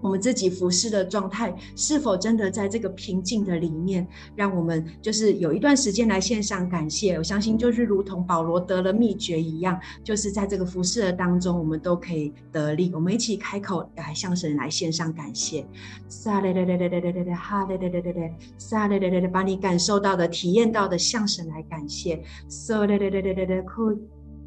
[0.00, 4.06] 我们自己服侍的状态是否真的在这个平静的里面，
[4.36, 7.16] 让我们就是有一段时间来献上感谢。
[7.16, 12.90] 我相信就是如同保罗得了秘诀一样，就是在这个服侍的当中，我们都可以得力。
[12.94, 15.66] 我们一起开口来向神来献上感谢。
[16.08, 22.22] 撒嘞嘞嘞嘞嘞嘞嘞哈嘞嘞嘞嘞嘞撒嘞嘞嘞嘞，把你感受到的、体验到的向神来感谢。
[22.48, 23.98] 撒嘞嘞嘞嘞嘞嘞哭。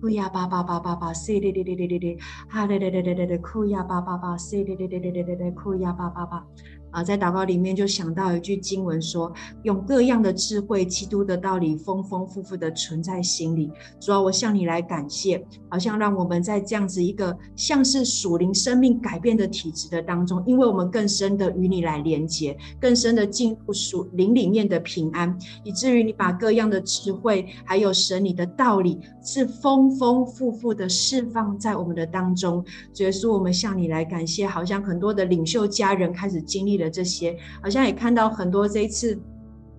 [0.02, 2.18] 哭呀吧吧吧吧吧，哒哩哩哩哩哩哩，
[2.50, 6.44] 哈嘞嘞嘞嘞嘞嘞，哭呀吧吧吧，哒哩哩哩哩哩哩哩，哭呀吧吧吧。
[6.92, 9.32] 啊，在祷告里面就想到一句经文说
[9.64, 32.62] ：“用各样的智慧，基督的道理丰丰富富的存在心里。”主啊，我向你来感谢，好像让我们在这样子一个像是属灵生命改变的体质的当中，因为我们更深的与你来连接，更深的进入属灵里面的平安，以至于你把各样的智慧，还有神你的道理，是丰丰富富的释放在我们的当中。
[32.94, 36.81] 主耶稣，我们向你来感谢，好像很多的领袖家人开始经历。
[36.82, 39.18] 的这些，好像也看到很多这一次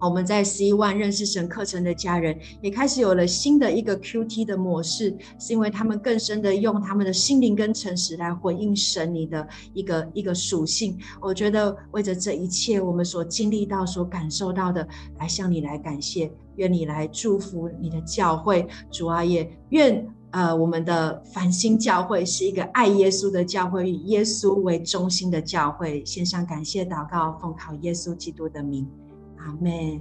[0.00, 10.98] 我们在十一万认识神课程的家人，也开始有了新的一个 QT 的模式，是因为他们更深的用他们的心灵跟诚实来回应神你的一个一个属性。
[11.20, 14.86] 我觉得为着这一切我们所经历到、所感受到的，
[15.20, 20.04] 来向你来感谢，愿你来祝福你的教会，主啊，也愿。
[20.32, 26.04] 呃，我们的繁星教会是一个爱耶稣的教会，以耶稣为中心的教会。
[26.04, 28.88] 献上感谢祷告，奉靠耶稣基督的名，
[29.36, 30.00] 阿门。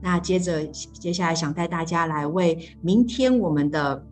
[0.00, 4.06] 那接着接下来想带大家来为明天我们的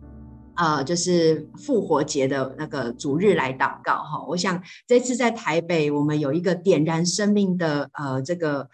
[0.55, 4.25] 呃，就是复活节的那个主日来祷告哈。
[4.27, 8.69] 我想这次在台北，我们有一个点燃生命的呃这个。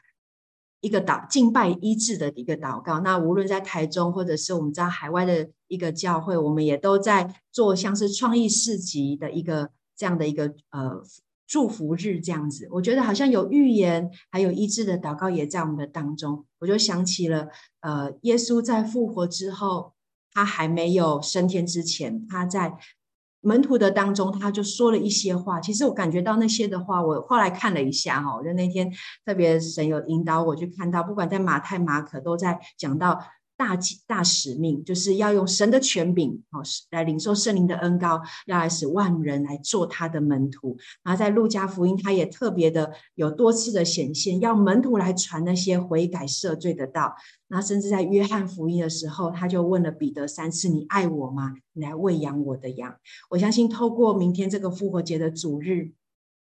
[0.81, 11.01] 一个祷敬拜医治的一个祷告，那无论在台中或者是我们在海外的一个教会，我们也都在做像是创意市集的一个这样的一个呃
[11.47, 12.67] 祝福日这样子。
[12.71, 16.45] 我觉得好像有预言，还有医治的祷告也在我们的当中。
[16.59, 17.47] 我就想起了
[17.81, 19.93] 呃，耶稣在复活之后，
[20.31, 22.77] 他还没有升天之前，他在。
[23.41, 25.61] 门徒的当中，他就说了一些话。
[25.61, 28.91] 其实我感觉到那些的话，我后来看了一下哈，就那天
[29.23, 33.21] 特别神有引导我去看到，不管在马太、马可都在讲到。
[33.57, 40.77] 大大使命就是要用神的权柄哦，来领受圣灵的恩膏，要来使万人来做他的门徒。
[41.03, 47.15] 然后在路加福音，他也特别的有多次的显现，要门徒来传那些悔改赦罪的道。
[47.47, 51.53] 那甚至在约翰福音的时候，他就问了彼得三次：“你爱我吗？
[51.73, 52.95] 你来喂养我的羊。”
[53.29, 55.91] 我相信透过明天这个复活节的主日。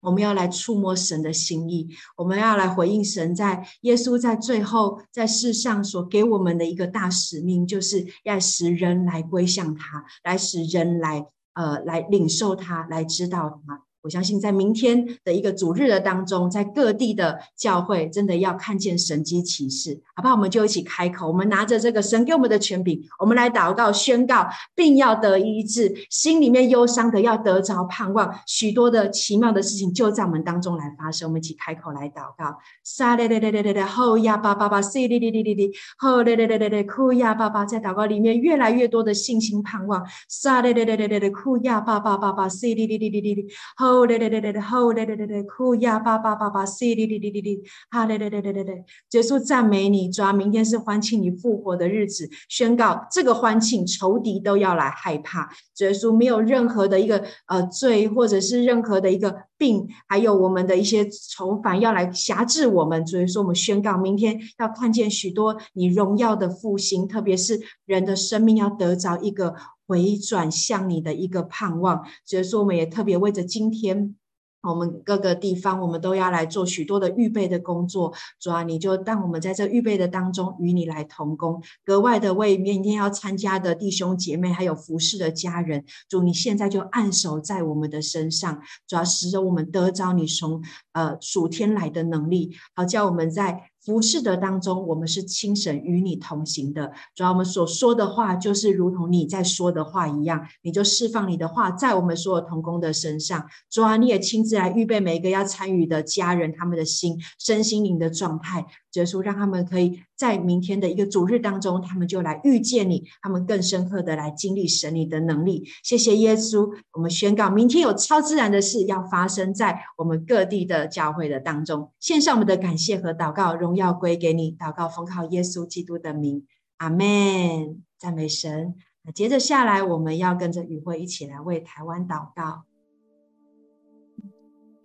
[0.02, 1.88] 我们要来触摸神的心意，
[2.18, 13.84] 我们要来回应神在耶稣在最后在世上所给我们的一个大使命，就是要使人来归向他，来使人来呃来领受他，来知道他。
[14.04, 20.34] 我相信在明天的一个主日的当中，在各地的教会，真的要看见神迹奇事，好不好？
[20.34, 31.30] 我们就一起开口，我们拿着这个神给我们的权柄，我们来祷告宣告，病要得医治，心里面忧伤的要得着盼望，许多的奇妙的事情就在我们当中来发生。
[31.30, 43.91] 我们一起开口来祷告，沙咧咧咧咧咧咧，吼呀巴巴巴，西哩哩哩哩哩，吼咧咧咧咧咧，哭呀巴巴，在祷告里面越来越多的信心盼望，撒咧咧咧咧咧，哭呀巴巴巴巴，西哩哩哩哩哩哩，吼。
[43.92, 55.50] 哦嘞嘞嘞嘞嘞，吼嘞嘞嘞嘞，哭呀叭叭叭叭，唏哩哩哩哩哩，哈嘞嘞嘞嘞嘞嘞，结束赞美你，主啊，明天是欢庆你复活的日子，宣告这个欢庆，仇敌都要来害怕。
[55.76, 63.06] 结束没有任何的一个呃罪，或者是任何的一个病，还有我们的一些愁烦要来辖制我们。
[63.06, 69.54] 所以说，我们宣告明天要看见许多你荣耀的复兴，特别是人的生命要得着一个。
[69.92, 74.16] 回转向你的一个盼望，所以说我们也特别为着今天，
[74.62, 78.14] 我们各个地方，我们都要来做许多的预备的工作。
[78.40, 90.64] 主啊，你就当我们在这预备的当中与你来同工，格外的为明天要参加的弟兄姐妹，还有服侍的家人，主你现在就按手在我们的身上，主要使得我们得着你从
[90.94, 93.72] 呃属天来的能力，好叫我们在。
[93.84, 96.92] 服侍的当中，我们是亲神与你同行的。
[97.16, 103.48] 主要我们所说的话，就是如同你在说的话一样，你就释放你的话在我们所有同工的身上。
[103.70, 108.66] 主啊，你也亲自来预备每一个要参与的家人，他们的心、身心灵的状态。
[108.92, 115.68] 结束，让他们可以在明天的一个主日当中，他们就来遇见你，他们更深刻的来经历神你的能力。
[115.82, 121.92] 谢谢耶稣，我们宣告明天有超自然的事要发生在我们各地的教会的当中。
[122.00, 124.56] 献上我们的感谢和祷告，荣耀归给你。
[124.60, 126.46] 祷告奉靠耶稣基督的名，
[126.78, 127.82] 阿门。
[127.98, 128.76] 赞美神。
[129.16, 132.66] 接着下来，我们要跟着宇慧一起来为台湾祷告。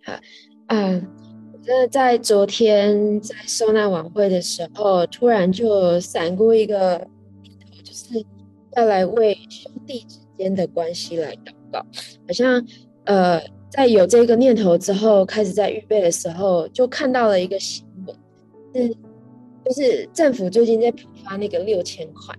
[0.03, 0.13] 好，
[0.69, 1.36] 嗯。
[1.69, 6.95] 那在昨天在受难晚会的时候，突然就闪过一个
[7.43, 8.25] 念头，就是
[8.77, 11.79] 要来为兄弟之间的关系来祷告。
[12.25, 12.65] 好像
[13.03, 18.15] 呃，在有这个念头之后，开始在预备的时候，就看到了一个新闻，
[18.73, 18.95] 是
[19.65, 22.33] 就是政府最近在补发那个六千块，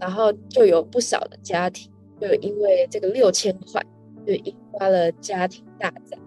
[0.00, 3.84] 然后就有不少的家庭就因为这个六千块，
[4.26, 6.18] 就引发了家庭大战。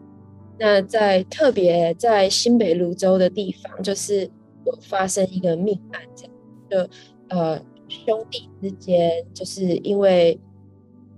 [0.59, 4.29] 那在特别在新北芦洲的地方，就是
[4.65, 6.33] 有发生一个命案，这样
[6.69, 6.89] 就
[7.35, 10.39] 呃兄弟之间，就是因为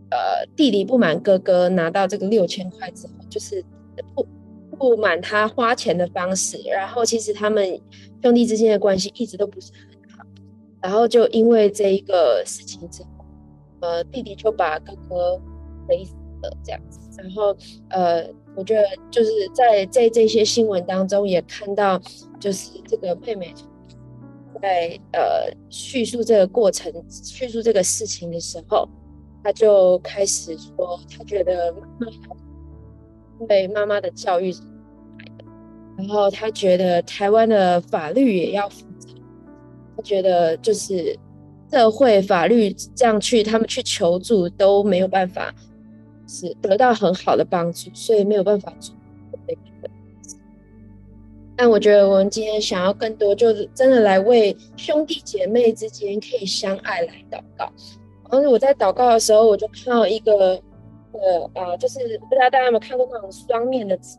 [0.09, 3.63] 呃弟弟不满哥哥拿到这个六千块之后，就是
[4.15, 4.25] 不
[4.77, 7.79] 不满他花钱的方式，然后其实他们
[8.23, 10.25] 兄弟之间的关系一直都不是很好，
[10.81, 13.25] 然后就因为这一个事情之后，
[13.81, 15.39] 呃弟弟就把哥哥
[15.89, 17.55] 勒死了这样子，然后
[17.89, 18.33] 呃。
[18.56, 22.01] 我觉得就是在在这些新闻当中也看到，
[22.39, 23.53] 就是这个妹妹
[24.62, 28.88] 在呃叙述这个过程、叙述这个事情的时候，
[29.43, 32.12] 她就开始说，她觉得妈妈
[33.41, 34.56] 因为妈妈的教育，
[35.97, 39.10] 然后她觉得台湾的法律也要负责，
[39.97, 41.14] 她觉得就是
[41.70, 45.53] 社会法律这样去，他们去求助都没有办法。
[46.28, 48.95] 是得到很好的帮助，所以没有办法做
[49.47, 49.61] 这个。
[51.57, 57.71] 但我觉得我们今天想要更多，就是真的来为兄弟姐妹之间可以相爱来祷告。
[58.30, 60.61] 然后我在祷告的时候，我就看到一个，
[61.13, 64.17] 呃呃，就是不知道大家有没有看过那种双面的纸，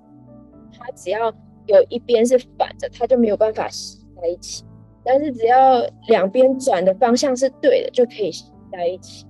[0.78, 1.30] 它只要
[1.66, 4.64] 有一边是反着，它就没有办法吸在一起。
[5.04, 9.26] 但是只要两边转的方向是对的，就可以吸在一起。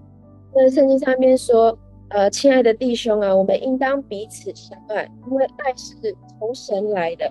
[0.55, 1.77] 那圣经上面说。
[2.11, 7.31] 呃，亲爱的弟兄啊，我们应当彼此相爱，因为爱是从神来的。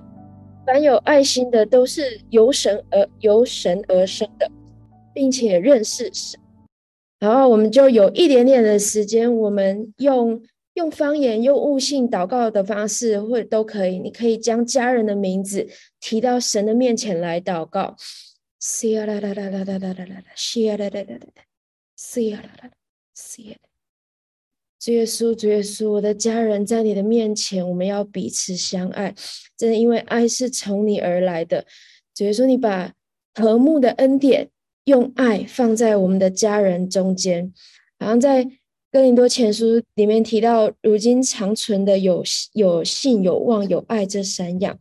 [0.66, 4.52] 凡有爱心的，都是由神而由神而生的，
[5.14, 6.40] 并且认识神。
[7.20, 10.42] 然后我们就有一点点的时间，我们用
[10.74, 13.98] 用方言、用悟性祷告的方式，或都可以。
[14.00, 15.68] 你可以将家人的名字
[16.02, 17.96] 提到神的面前来祷告。
[24.86, 29.16] 主耶稣，主耶稣，我的家人在你的面前，我们要彼此相爱，
[29.58, 31.66] 真的，因为爱是从你而来的。
[32.14, 32.94] 主耶稣，你把
[33.34, 34.48] 和睦的恩典
[34.84, 37.52] 用爱放在我们的家人中间，
[37.98, 38.48] 好像在
[38.92, 42.24] 哥林多前书里面提到，如今长存的有
[42.54, 44.78] 有信、有望、有爱这三样，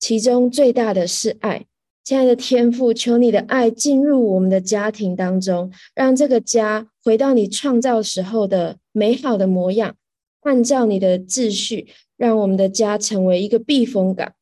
[0.00, 1.64] 其中最大的是爱。
[2.02, 9.94] 亲爱的天父，求你的爱进入我们的家庭当中，让这个家回到你创造时候的美好的模样，
[10.40, 11.86] 按照你的秩序，
[12.16, 14.32] 让我们的家成为一个避风港。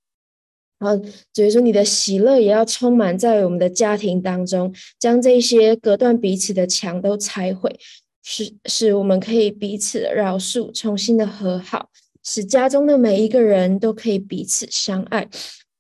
[0.79, 1.05] 然后，
[1.35, 7.79] 所以说你的喜乐也要充满在我们的家庭当中，将这些隔断彼此的墙都拆毁，
[8.23, 11.91] 使使我们可以彼此的饶恕，重新的和好，
[12.23, 15.29] 使家中的每一个人都可以彼此相爱。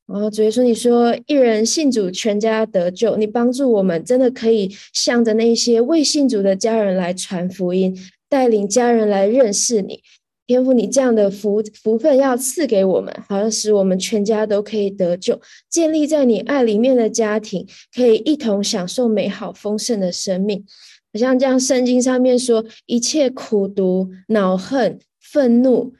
[0.06, 7.96] 然后，所以说你说一人信主，全家得救，你帮助我们真的可以向着那些未信主的家人来传福音，
[8.28, 10.00] 带领家人来认识你。
[10.46, 15.40] 天父，你这样的福福分要赐给我们，好像使我们全家都可以得救，
[15.70, 20.62] 建立在你爱里面的家庭，可以一同享受美好丰盛的生命。
[21.14, 25.94] 好像这样，圣经上面说，一切苦毒、恼恨、愤怒，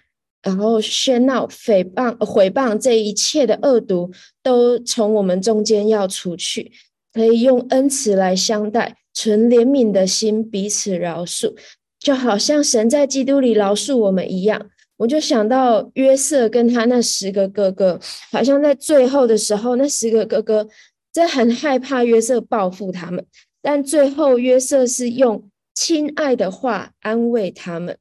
[0.44, 6.70] 然后喧闹、诽谤、毁谤这一切的恶毒，都从我们中间要除去，
[7.12, 11.54] 可以用恩慈来相待，存怜悯的心，彼此饶恕。
[11.98, 14.60] 就好像神在基督里饶恕我们一样，
[14.98, 17.98] 我就想到约瑟跟他那十个哥哥，
[18.30, 20.68] 好像在最后的时候，那十个哥哥
[21.10, 23.24] 真很害怕约瑟报复他们，
[23.62, 27.96] 但最后约瑟是用亲爱的话安慰他们，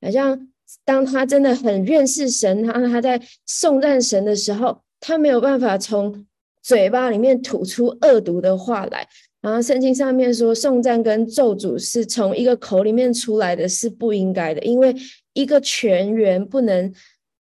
[0.00, 0.48] 好像
[0.84, 6.26] 当他真的很认识神，他他在颂赞神的时候，他没有办法从
[6.62, 9.06] 嘴巴里面吐出恶毒的话来。
[9.40, 14.94] 然后圣经上面说，颂赞跟咒诅是从一个口里面出来的，是不应该的，因为
[15.32, 16.92] 一个泉源不能，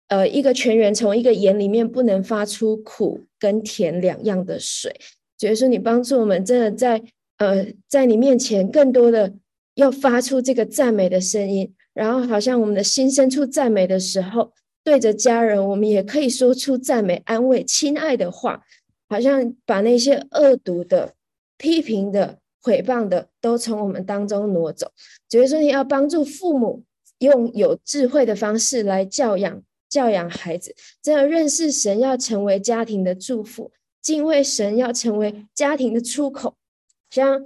[0.07, 4.95] 呃，一个泉源从一个眼里面不能发出苦跟甜两样的水。
[5.38, 7.01] 所以说，你帮助我们，真的在
[7.39, 9.34] 呃，在你面前更多的
[9.75, 14.51] 要发出这个赞美的声音，然后好像我们的心深处赞美的时候，
[14.83, 18.63] 对着家人，我们也可以说出赞美、安慰、亲爱的话，
[19.09, 21.13] 好像把那些恶毒的。
[21.57, 24.91] 批评的、毁谤的，都从我们当中挪走。
[25.29, 26.83] 所以说，你要帮助父母
[27.19, 30.73] 用有智慧的方式来教养、教养孩子。
[31.03, 33.69] 这样认识神，要成为家庭的祝福；
[34.01, 36.55] 敬畏神，要成为家庭的出口。
[37.11, 37.45] 像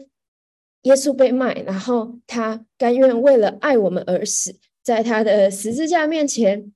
[0.85, 6.73] 耶稣被卖，然后他甘愿为了爱我们而死，在他的十字架面前，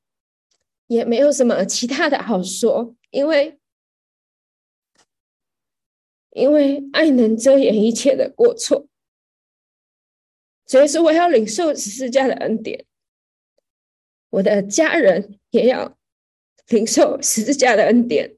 [0.86, 3.55] 也没有什么其他的好说，因为。
[6.32, 8.88] 因为爱能遮掩一切的过错，
[10.68, 12.86] 所以说我要领受十字架的恩典，
[14.30, 15.97] 我的家人也要
[16.68, 18.38] 领受十字架的恩典。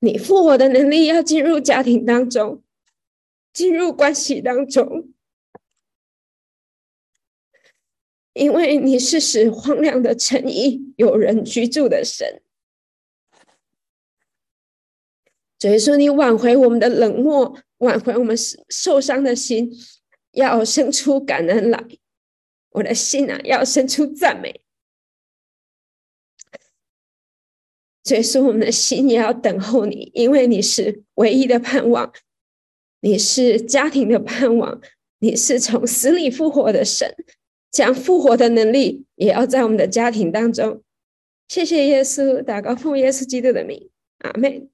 [0.00, 2.62] 你复活的能力要进入家庭当中，
[3.54, 5.14] 进入关系当中，
[8.34, 12.42] 因为你是使荒凉的城邑有人居住的神。
[15.60, 18.36] 所以说，你挽回我们的冷漠，挽回我们
[18.68, 19.70] 受伤的心，
[20.32, 21.82] 要生出感恩来。
[22.70, 24.62] 我的心啊，要生出赞美。
[28.02, 32.12] 所以说，我们的心也要等候你，因为你是唯一的盼望，
[33.04, 34.80] 你是家庭的盼望，
[35.18, 37.14] 你是从死里复活的神，
[37.70, 40.82] 将复活的能力也要在我们的家庭当中。
[41.46, 43.90] 谢谢耶稣，祷告奉耶稣基督的名，
[44.20, 44.70] 阿门。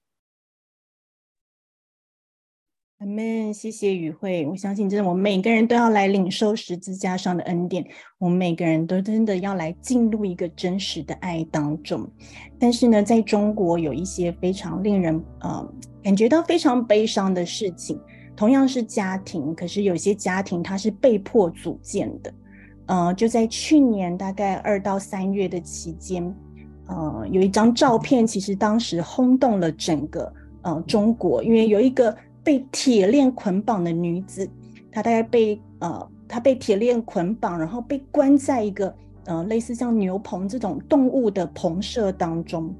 [2.98, 4.46] 阿门，谢谢宇慧。
[4.46, 7.84] 我相信，真的，我们每个人都要来领受十字架上的恩典。
[8.18, 12.08] 我们每个人都真的要来进入一个真实的爱当中。
[12.60, 15.74] 但是呢，在中国有一些非常令人呃
[16.04, 18.00] 感觉到非常悲伤的事情。
[18.40, 22.32] 同样是家庭，可是有些家庭它是被迫组建的。
[22.86, 26.34] 呃，就在去年大概二到三月的期间，
[26.86, 30.32] 呃，有一张照片，其实当时轰动了整个
[30.62, 32.16] 呃中国，因为有一个。
[32.42, 34.48] 被铁链捆绑的女子，
[34.90, 38.92] 她大概被呃，她被铁链捆绑，然后被关在一个
[39.26, 42.74] 呃类似像牛棚这种动物的棚舍当中。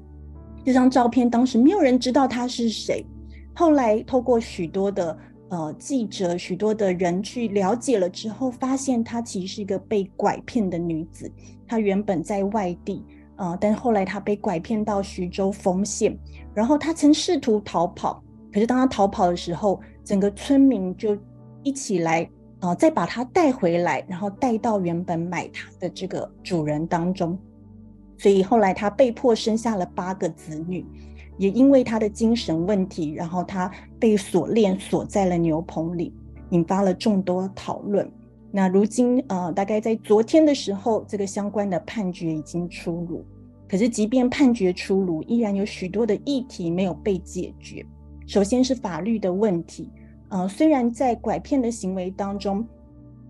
[0.65, 3.05] 这张照片当时没有人知道她是谁，
[3.53, 5.15] 后来透过许多的
[5.51, 11.29] 呃记者、许多的人去了解了之后，发现她其实是一个被拐骗的女子。
[11.67, 16.17] 她原本在外地，呃，但后来她被拐骗到徐州丰县，
[16.53, 18.23] 然后她曾试图逃跑。
[18.53, 21.17] 可是当她逃跑的时候，整个村民就
[21.63, 22.29] 一起来，
[22.61, 27.37] 呃，再把她带回来，然后带到原本买她的这个主人当中。
[28.17, 30.85] 所以后来他被迫生下了八个子女，
[31.41, 33.69] 也因为他的精神问题，然后他
[33.99, 36.13] 被锁链锁在了牛棚里，
[36.51, 38.07] 引发了众多讨论。
[38.51, 43.25] 那如今，呃，大概在昨天的时候，这个相关的判决已经出炉。
[43.67, 47.83] 可是即便判决出炉，依然有许多的议题没有被解决。
[48.27, 49.89] 首先是法律的问题，
[50.29, 52.63] 呃，虽然在拐骗的行为当中，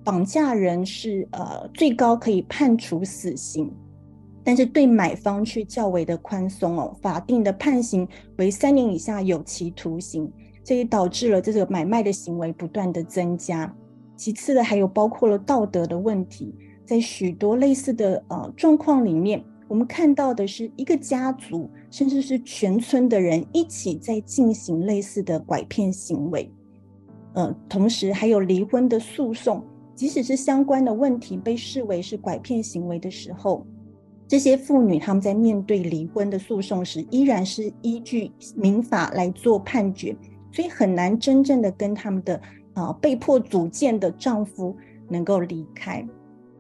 [0.04, 3.72] 绑架人是呃最高可以判处死刑，
[4.44, 10.32] 但是对买方却较为的宽松哦，法定的判刑为三年以下有期徒刑，
[10.64, 13.74] 这也导致了这个买卖的行为不断的增加。
[14.16, 16.54] 其次的还有包括了道德的问题，
[16.86, 26.52] 在许多类似的呃状况里面，我们看到的是一个家族甚至是全村的人一起在进行类似的拐骗行为，
[27.34, 29.64] 呃，同时还有离婚的诉讼。
[29.96, 33.66] 即使是相关的问题被视为是拐骗行为的时候，
[34.32, 40.16] 这些妇女她们在面对离婚的诉讼时，依然是依据民法来做判决，
[40.54, 42.42] 所以很难真正的跟他们的
[42.74, 44.74] 啊、被迫组建的丈夫
[45.10, 46.02] 能够离开。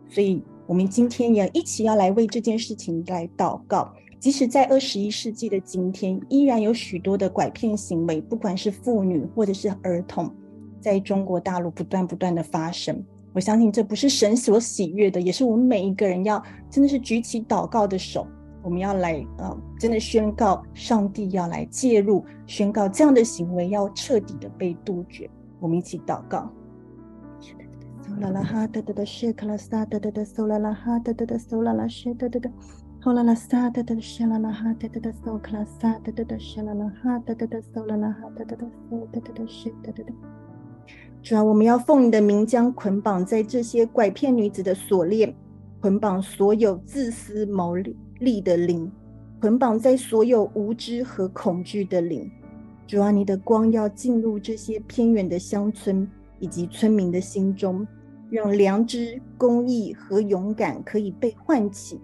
[0.10, 3.90] 所以，我们今天也一起要来为这件事情来祷告。
[4.20, 10.30] 即使在二十一世纪的今天，依然有许多的拐骗行为，不管是妇女或者是儿童，
[10.82, 13.02] 在中国大陆不断不断的发生。
[13.34, 18.28] 我相信这不是神所喜悦的，也是我们每一个人要真的是举起祷告的手，
[18.62, 25.30] 我们要来呃，真的宣告上帝要来介入，宣告这样的行为要彻底的被杜绝。
[25.60, 26.52] 我们一起祷告。
[41.24, 45.34] 主要我们要奉你的名，将捆绑在这些拐骗女子的锁链，
[45.80, 47.76] 捆绑所有自私牟
[48.20, 48.92] 利的灵，
[49.40, 52.30] 捆绑在所有无知和恐惧的灵。
[52.88, 56.10] 主啊，你的光要进入这些偏远的乡村
[56.40, 57.86] 以及村民的心中，
[58.32, 62.02] 让良知、公义和勇敢可以被唤起，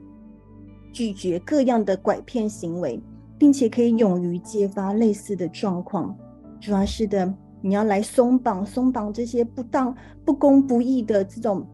[0.94, 3.02] 拒绝各样的拐骗行为，
[3.40, 6.16] 并且可以勇于揭发类似的状况。
[6.62, 7.34] 主啊，是的。
[7.68, 9.94] 你要来松绑、松绑这些不当、
[10.24, 11.68] 不公不义的这种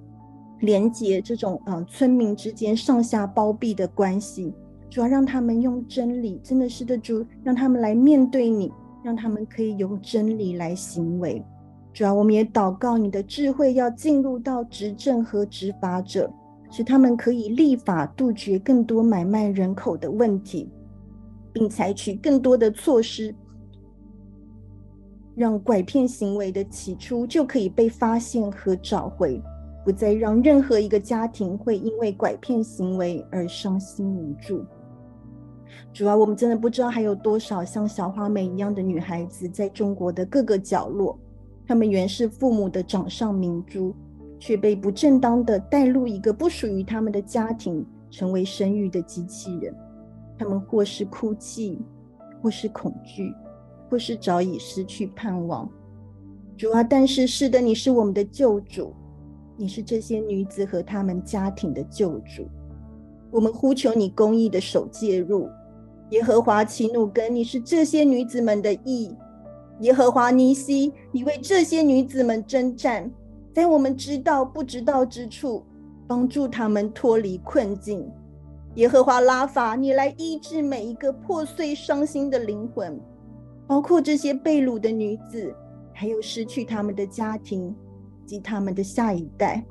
[0.61, 4.51] 连结，这种呃村民之间上下包庇的关系，
[4.89, 8.73] 主要让他们用真理，真的是的主，让他们来面对你，
[9.03, 11.43] 让他们可以用真理来行为。
[11.93, 16.27] 主要我们也祷告你的智慧要进入到执政和执法者，
[16.71, 20.67] 使他们可以立法杜绝更多买卖人口的问题，
[21.51, 23.35] 并采取更多的措施。
[25.35, 29.41] 让拐骗行为的起初就可以被发现和找回，
[29.83, 34.63] 不再让任何一个家庭会因为拐骗行为而伤心无助。
[35.91, 41.17] 主啊，我们真的不知道还有多少像小花美一样的女孩子在中国的各个角落，
[41.67, 43.93] 她们原是父母的掌上明珠，
[44.39, 49.73] 却被不正当的带入一个不属于他们的家庭，成为生育的机器人。
[50.37, 51.79] 她们或是哭泣，
[52.41, 53.33] 或是恐惧。
[53.93, 55.69] 或是早已失去盼望，
[56.57, 56.81] 主啊！
[56.81, 58.91] 但是是的，你是我们的救主，
[59.55, 62.47] 你是这些女子和她们家庭的救主。
[63.29, 65.47] 我们呼求你公义的手介入，
[66.09, 69.15] 耶和华奇努根，你是这些女子们的义。
[69.81, 73.11] 耶和华尼西，你为这些女子们征战，
[73.53, 75.63] 在我们知道不知道之处，
[76.07, 78.03] 帮助她们脱离困境。
[78.73, 82.99] 耶和华拉法，你来医治每一个破碎伤心的灵魂。
[83.65, 85.53] 包括这些被掳的女子，
[85.93, 87.75] 还有失去他们的家庭
[88.25, 89.63] 及他们的下一代。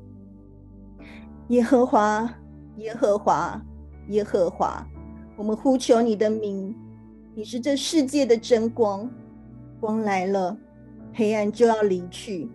[1.49, 2.33] 耶和华，
[2.79, 3.63] 耶和华，
[4.09, 4.87] 耶和华，
[5.37, 6.75] 我们呼求你的名，
[7.35, 9.11] 你是这世界的真光，
[9.79, 10.57] 光来了，
[11.13, 12.49] 黑暗就要离去。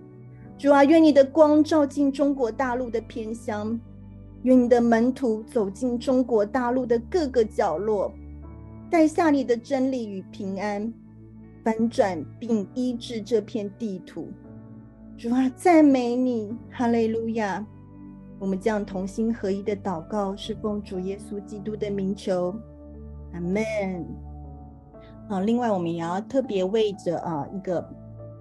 [0.57, 3.79] 主啊，愿你的光照进中国大陆的偏乡，
[4.41, 8.11] 愿你的门徒走进中国大陆的各个角落，
[8.89, 10.91] 带下你的真理与平安。
[11.67, 14.29] 翻转并医治这片地图，
[15.17, 17.67] 主啊，赞美你，哈利路亚！
[18.39, 22.55] 我们将同心合一的祷告，是奉主耶稣基督的名求，
[23.33, 23.65] 阿门。
[25.27, 27.85] 好，另外我们也要特别为着啊一个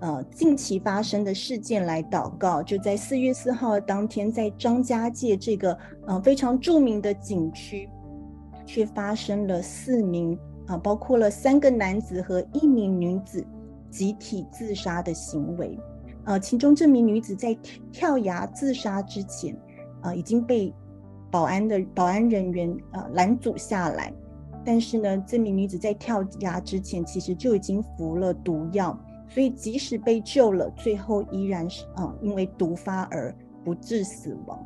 [0.03, 7.91] 呃近期发生的事件来祷告，就在四月四号当天，在张家界这个呃非常著名的景区，
[8.65, 10.39] 却发生了四名。
[10.67, 13.45] 啊，包括了三个男子和一名女子
[13.89, 15.79] 集体自杀的行为。
[16.25, 17.57] 呃，其中这名女子在
[17.93, 19.57] 跳崖自杀之前，
[20.01, 20.75] 啊，已经被
[21.31, 24.13] 保安的保安人员啊拦阻下来。
[24.65, 28.99] 但是呢，这名女子在跳崖之前其实就已经服了毒药，
[29.29, 33.33] 所以即使被救了，最后依然是啊因为毒发而
[33.65, 34.59] 不治死亡。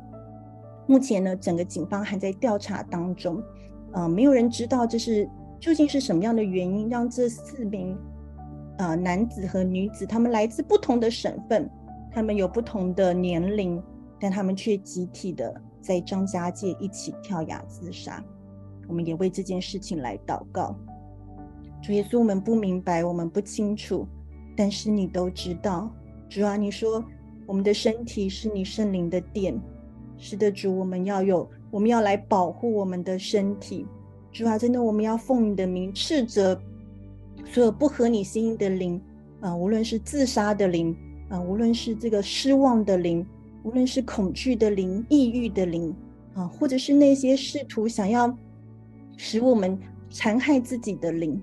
[0.87, 3.39] 目前呢，整个警方还在调查当中，
[3.91, 5.29] 啊，没有人知道这是。
[5.61, 7.95] 究竟是什么样的原因让这四名
[8.79, 11.69] 呃男子和女子，他们来自不同的省份，
[12.11, 13.81] 他们有不同的年龄，
[14.19, 18.21] 但他们却集体的在张家界一起跳崖自杀。
[18.87, 20.75] 我们也为这件事情来祷告。
[21.79, 24.07] 主耶稣，我们不明白，我们不清楚，
[24.57, 25.91] 但是你都知道。
[26.27, 27.05] 主啊，你说
[27.45, 29.61] 我们的身体是你圣灵的殿。
[30.17, 33.85] 是的，主，我们要有，我们要来保护我们的身体。
[34.31, 36.59] 主啊，真的，我们要奉你的名斥责
[37.45, 38.99] 所有不合你心意的灵
[39.41, 40.95] 啊、无论是自杀的灵
[41.29, 43.25] 啊、无论是这个失望的灵，
[43.63, 45.93] 无论是恐惧的灵、抑郁的灵
[46.33, 48.33] 啊、或者是那些试图想要
[49.17, 49.77] 使我们
[50.09, 51.41] 残害自己的灵，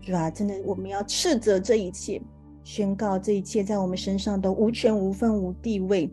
[0.00, 2.20] 主啊，真的，我们要斥责这一切，
[2.64, 6.08] 宣告这一切在我们身上都无权无份无地位。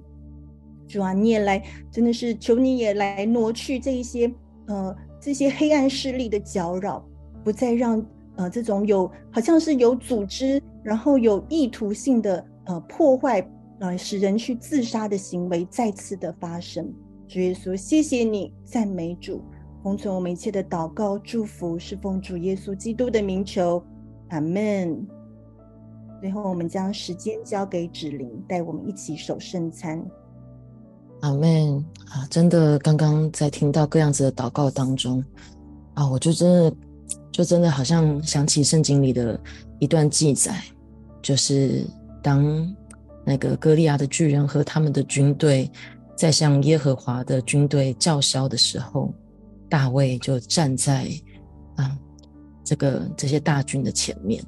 [0.88, 1.62] 主啊，你也来，
[1.92, 4.32] 真的是求你也来挪去这一些
[4.68, 7.04] 呃这些黑暗势力的搅扰，
[7.44, 8.04] 不再让
[8.36, 13.46] 呃这种有好像是有组织，然后有意图性的呃破坏
[13.80, 16.94] 呃使人去自杀的行为再次的发生。
[17.28, 19.42] 主耶稣，谢谢你，赞美主，
[19.84, 23.84] 封存我们一切的祷告祝福，是奉主耶稣基督的名求，
[24.30, 25.06] 阿门。
[26.22, 30.04] 最后，我们将时间交给芷玲，带我们一起守圣餐。
[31.22, 32.28] 阿门啊！
[32.30, 35.24] 真的，刚刚在听到各样子的祷告当中
[35.96, 36.74] 啊，我就真的
[37.32, 39.40] 就真的好像想起圣经里的
[39.80, 40.64] 一段记载，
[41.22, 41.86] 就是
[42.22, 42.76] 当
[43.26, 45.70] 那个歌利亚的巨人和他们的军队
[46.16, 49.12] 在向耶和华的军队叫嚣的时候，
[49.68, 51.10] 大卫就站在
[51.76, 51.98] 啊
[52.64, 54.44] 这个这些大军的前面，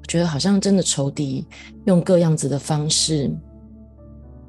[0.00, 1.44] 我觉得好像真的仇敌
[1.84, 3.28] 用各样子的方式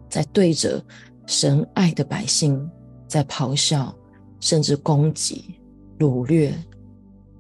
[0.08, 0.80] 在对着。
[1.28, 2.68] 神爱的百姓
[3.08, 3.94] 在咆哮，
[4.40, 5.60] 甚至攻击、
[6.00, 6.58] 掳掠、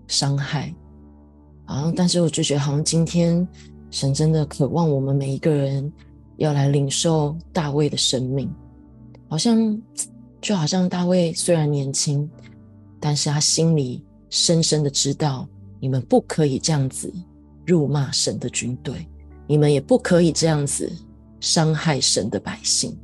[0.07, 0.71] 伤害。
[1.65, 1.91] 啊！
[1.95, 3.45] 但是我就觉得，好像今天
[3.91, 5.91] 神真的渴望我们每一个人
[6.37, 8.49] 要来领受大卫的生命。
[9.27, 9.81] 好像
[10.39, 12.29] 就好像大卫虽然年轻，
[12.99, 15.47] 但是他心里深深的知道，
[15.79, 17.13] 你们不可以这样子
[17.65, 19.05] 辱骂神的军队，
[19.45, 20.89] 你们也不可以这样子
[21.41, 22.97] 伤害神的百姓。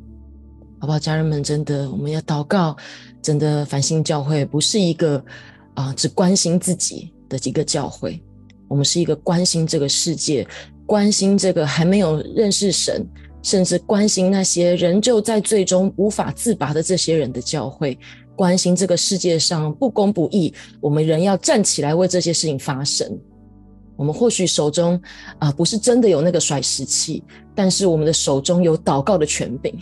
[0.84, 1.42] 好不好，家人们？
[1.42, 2.76] 真的，我们要祷告。
[3.22, 5.24] 真的，繁星教会不是一个
[5.76, 8.22] 啊、只关心自己的一个教会。
[8.68, 10.46] 我们是一个关心这个世界，
[10.86, 13.08] 关心这个还没有认识神，
[13.42, 17.98] 甚至关心那些仍旧在最终无法自拔的这些人的教会。
[18.36, 23.18] 关心这个世界上不公不义，我们人要站起来为这些事情发声。
[23.96, 25.02] 我们或许手中
[25.40, 27.24] 啊、不是真的有那个甩石器，
[27.56, 29.74] 但是我们的手中有祷告的权柄。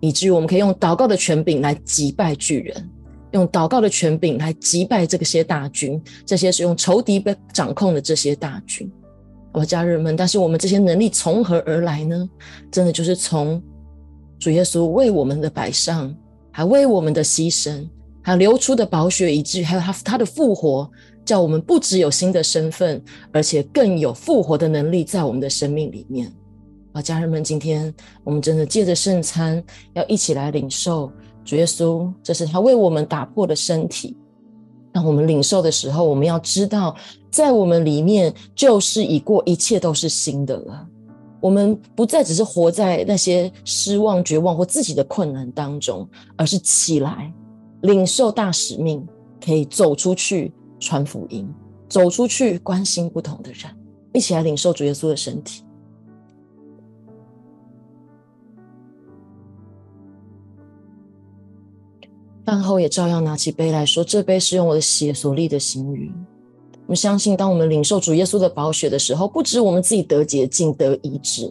[0.00, 2.90] 以至于我们可以用祷告的权柄来击败巨人，
[3.32, 8.90] 用祷告的权柄来击败这些大军，这些是用仇敌被掌控的这些大军。
[9.52, 12.28] 我家人们，但是我们这些能力从何而来呢？
[12.70, 13.62] 真的就是从
[14.38, 16.14] 主耶稣为我们的摆上，
[16.50, 17.88] 还为我们的牺牲，
[18.22, 20.88] 还流出的宝血，以至于还有他他的复活，
[21.24, 26.32] 叫我们不只有新的身份，而且更有复活的能力在我们的生命里面。
[26.92, 27.92] 啊，家人们，今天
[28.24, 29.62] 我们真的借着圣餐，
[29.92, 31.10] 要一起来领受
[31.44, 34.16] 主耶稣，这是他为我们打破的身体。
[34.92, 36.96] 当我们领受的时候，我们要知道，
[37.30, 40.86] 在我们里面就是已过，一切都是新的了。
[41.40, 47.32] 我们不再只是活在那些失望、绝望或自己的困难当中，而是起来
[47.82, 49.06] 领受大使命，
[49.42, 51.48] 可以走出去传福音，
[51.88, 53.70] 走出去关心不同的人，
[54.12, 55.62] 一起来领受主耶稣的身体。
[62.50, 66.08] 饭后也照样拿起杯来说：“这杯是用我的血所立的新约。”
[66.84, 71.48] 我们相信，当我们领受主耶稣的宝血的时候，不止我们自己得洁净、得医治，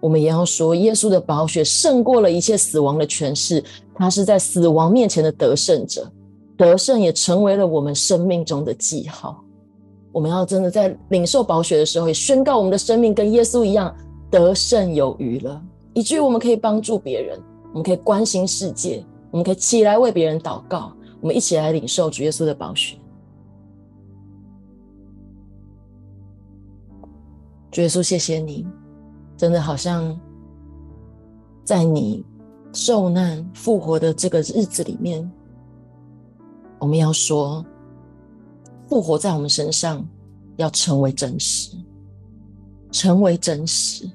[0.00, 3.62] 我们也要说，耶稣的宝血胜过了一切死亡的权势。
[3.94, 6.10] 他是在死亡面前的得胜者，
[6.56, 9.44] 得胜也成为了我们生命中的记号。
[10.12, 13.94] 我们要真的在领受宝血的时候，也宣告我们的生命跟耶稣一样
[14.30, 15.62] 得胜有余了，
[15.92, 17.38] 以至于我们可以帮助别人，
[17.72, 19.04] 我们可以关心世界。
[19.32, 22.96] 我们可以起来为别人祷告，我们一起来领受主耶稣的宝血。
[27.70, 28.66] 主耶稣，谢谢你，
[29.34, 30.14] 真的好像
[31.64, 32.22] 在你
[32.74, 35.28] 受难复活的这个日子里面，
[36.78, 37.64] 我们要说，
[38.86, 40.06] 复活在我们身上
[40.56, 41.74] 要成为真实，
[42.90, 44.06] 成为真实。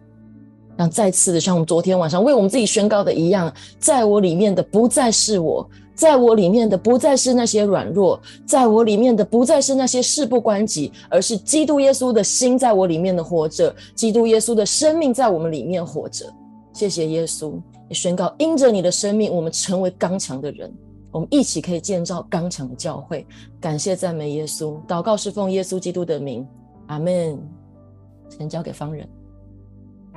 [0.77, 16.31] 让再次的像我们昨天晚上为我们自己宣告的一样，在我里面的不再是我，在我里面的不再是那些软弱，在我里面的不再是那些事不关己，而是基督耶稣的心在我里面的活着，基督耶稣的生命在我们里面活着。
[16.73, 17.59] 谢谢耶稣，
[17.89, 20.71] 也宣告因着你的生命，我们成为刚强的人，
[21.11, 23.25] 我们一起可以建造刚强的教会。
[23.59, 26.47] 感谢赞美耶稣，祷告是奉耶稣基督的名，
[26.85, 27.35] 阿门。
[28.37, 29.09] 先交给方人。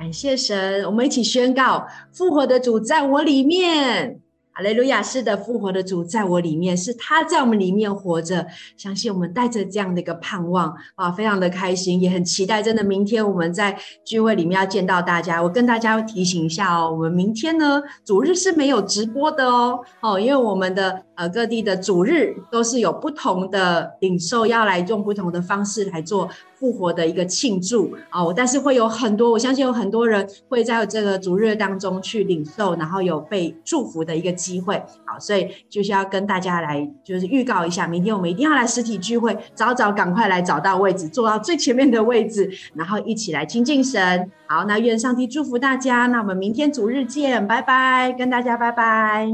[0.01, 4.19] 感谢神，我们一起宣告：复活的主在我里面。
[4.53, 5.01] 哈利路亚！
[5.01, 8.45] 是的，复活的主在我里面，是他在我们里面活着。
[8.75, 12.61] 相信我们带着这样的一个盼望啊，非常的开心，也很期待。
[12.61, 15.41] 真的，明天我们在聚会里面要见到大家。
[15.41, 26.27] 我跟大家提醒一下哦，我们明天呢，主日是没有直播的哦，哦，因为我们的呃各地的主日都是有不同的领受，要来用不同的方式来做。
[26.61, 34.75] 复活的一个庆祝哦，但是会有很多，我相信有很多人会在这个主日当中去领受，然后有被祝福的一个机会。
[35.03, 44.29] 好，所以就是要跟大家来就是预告一下，明天我们一定要来实体聚会，早早赶快来找到位置，坐到最前面的位置，然后一起来亲近神。
[44.45, 49.27] 好，那愿上帝祝福大家，那我们明天主日见，拜拜，跟大家拜拜，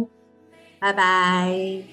[0.79, 1.87] 拜拜。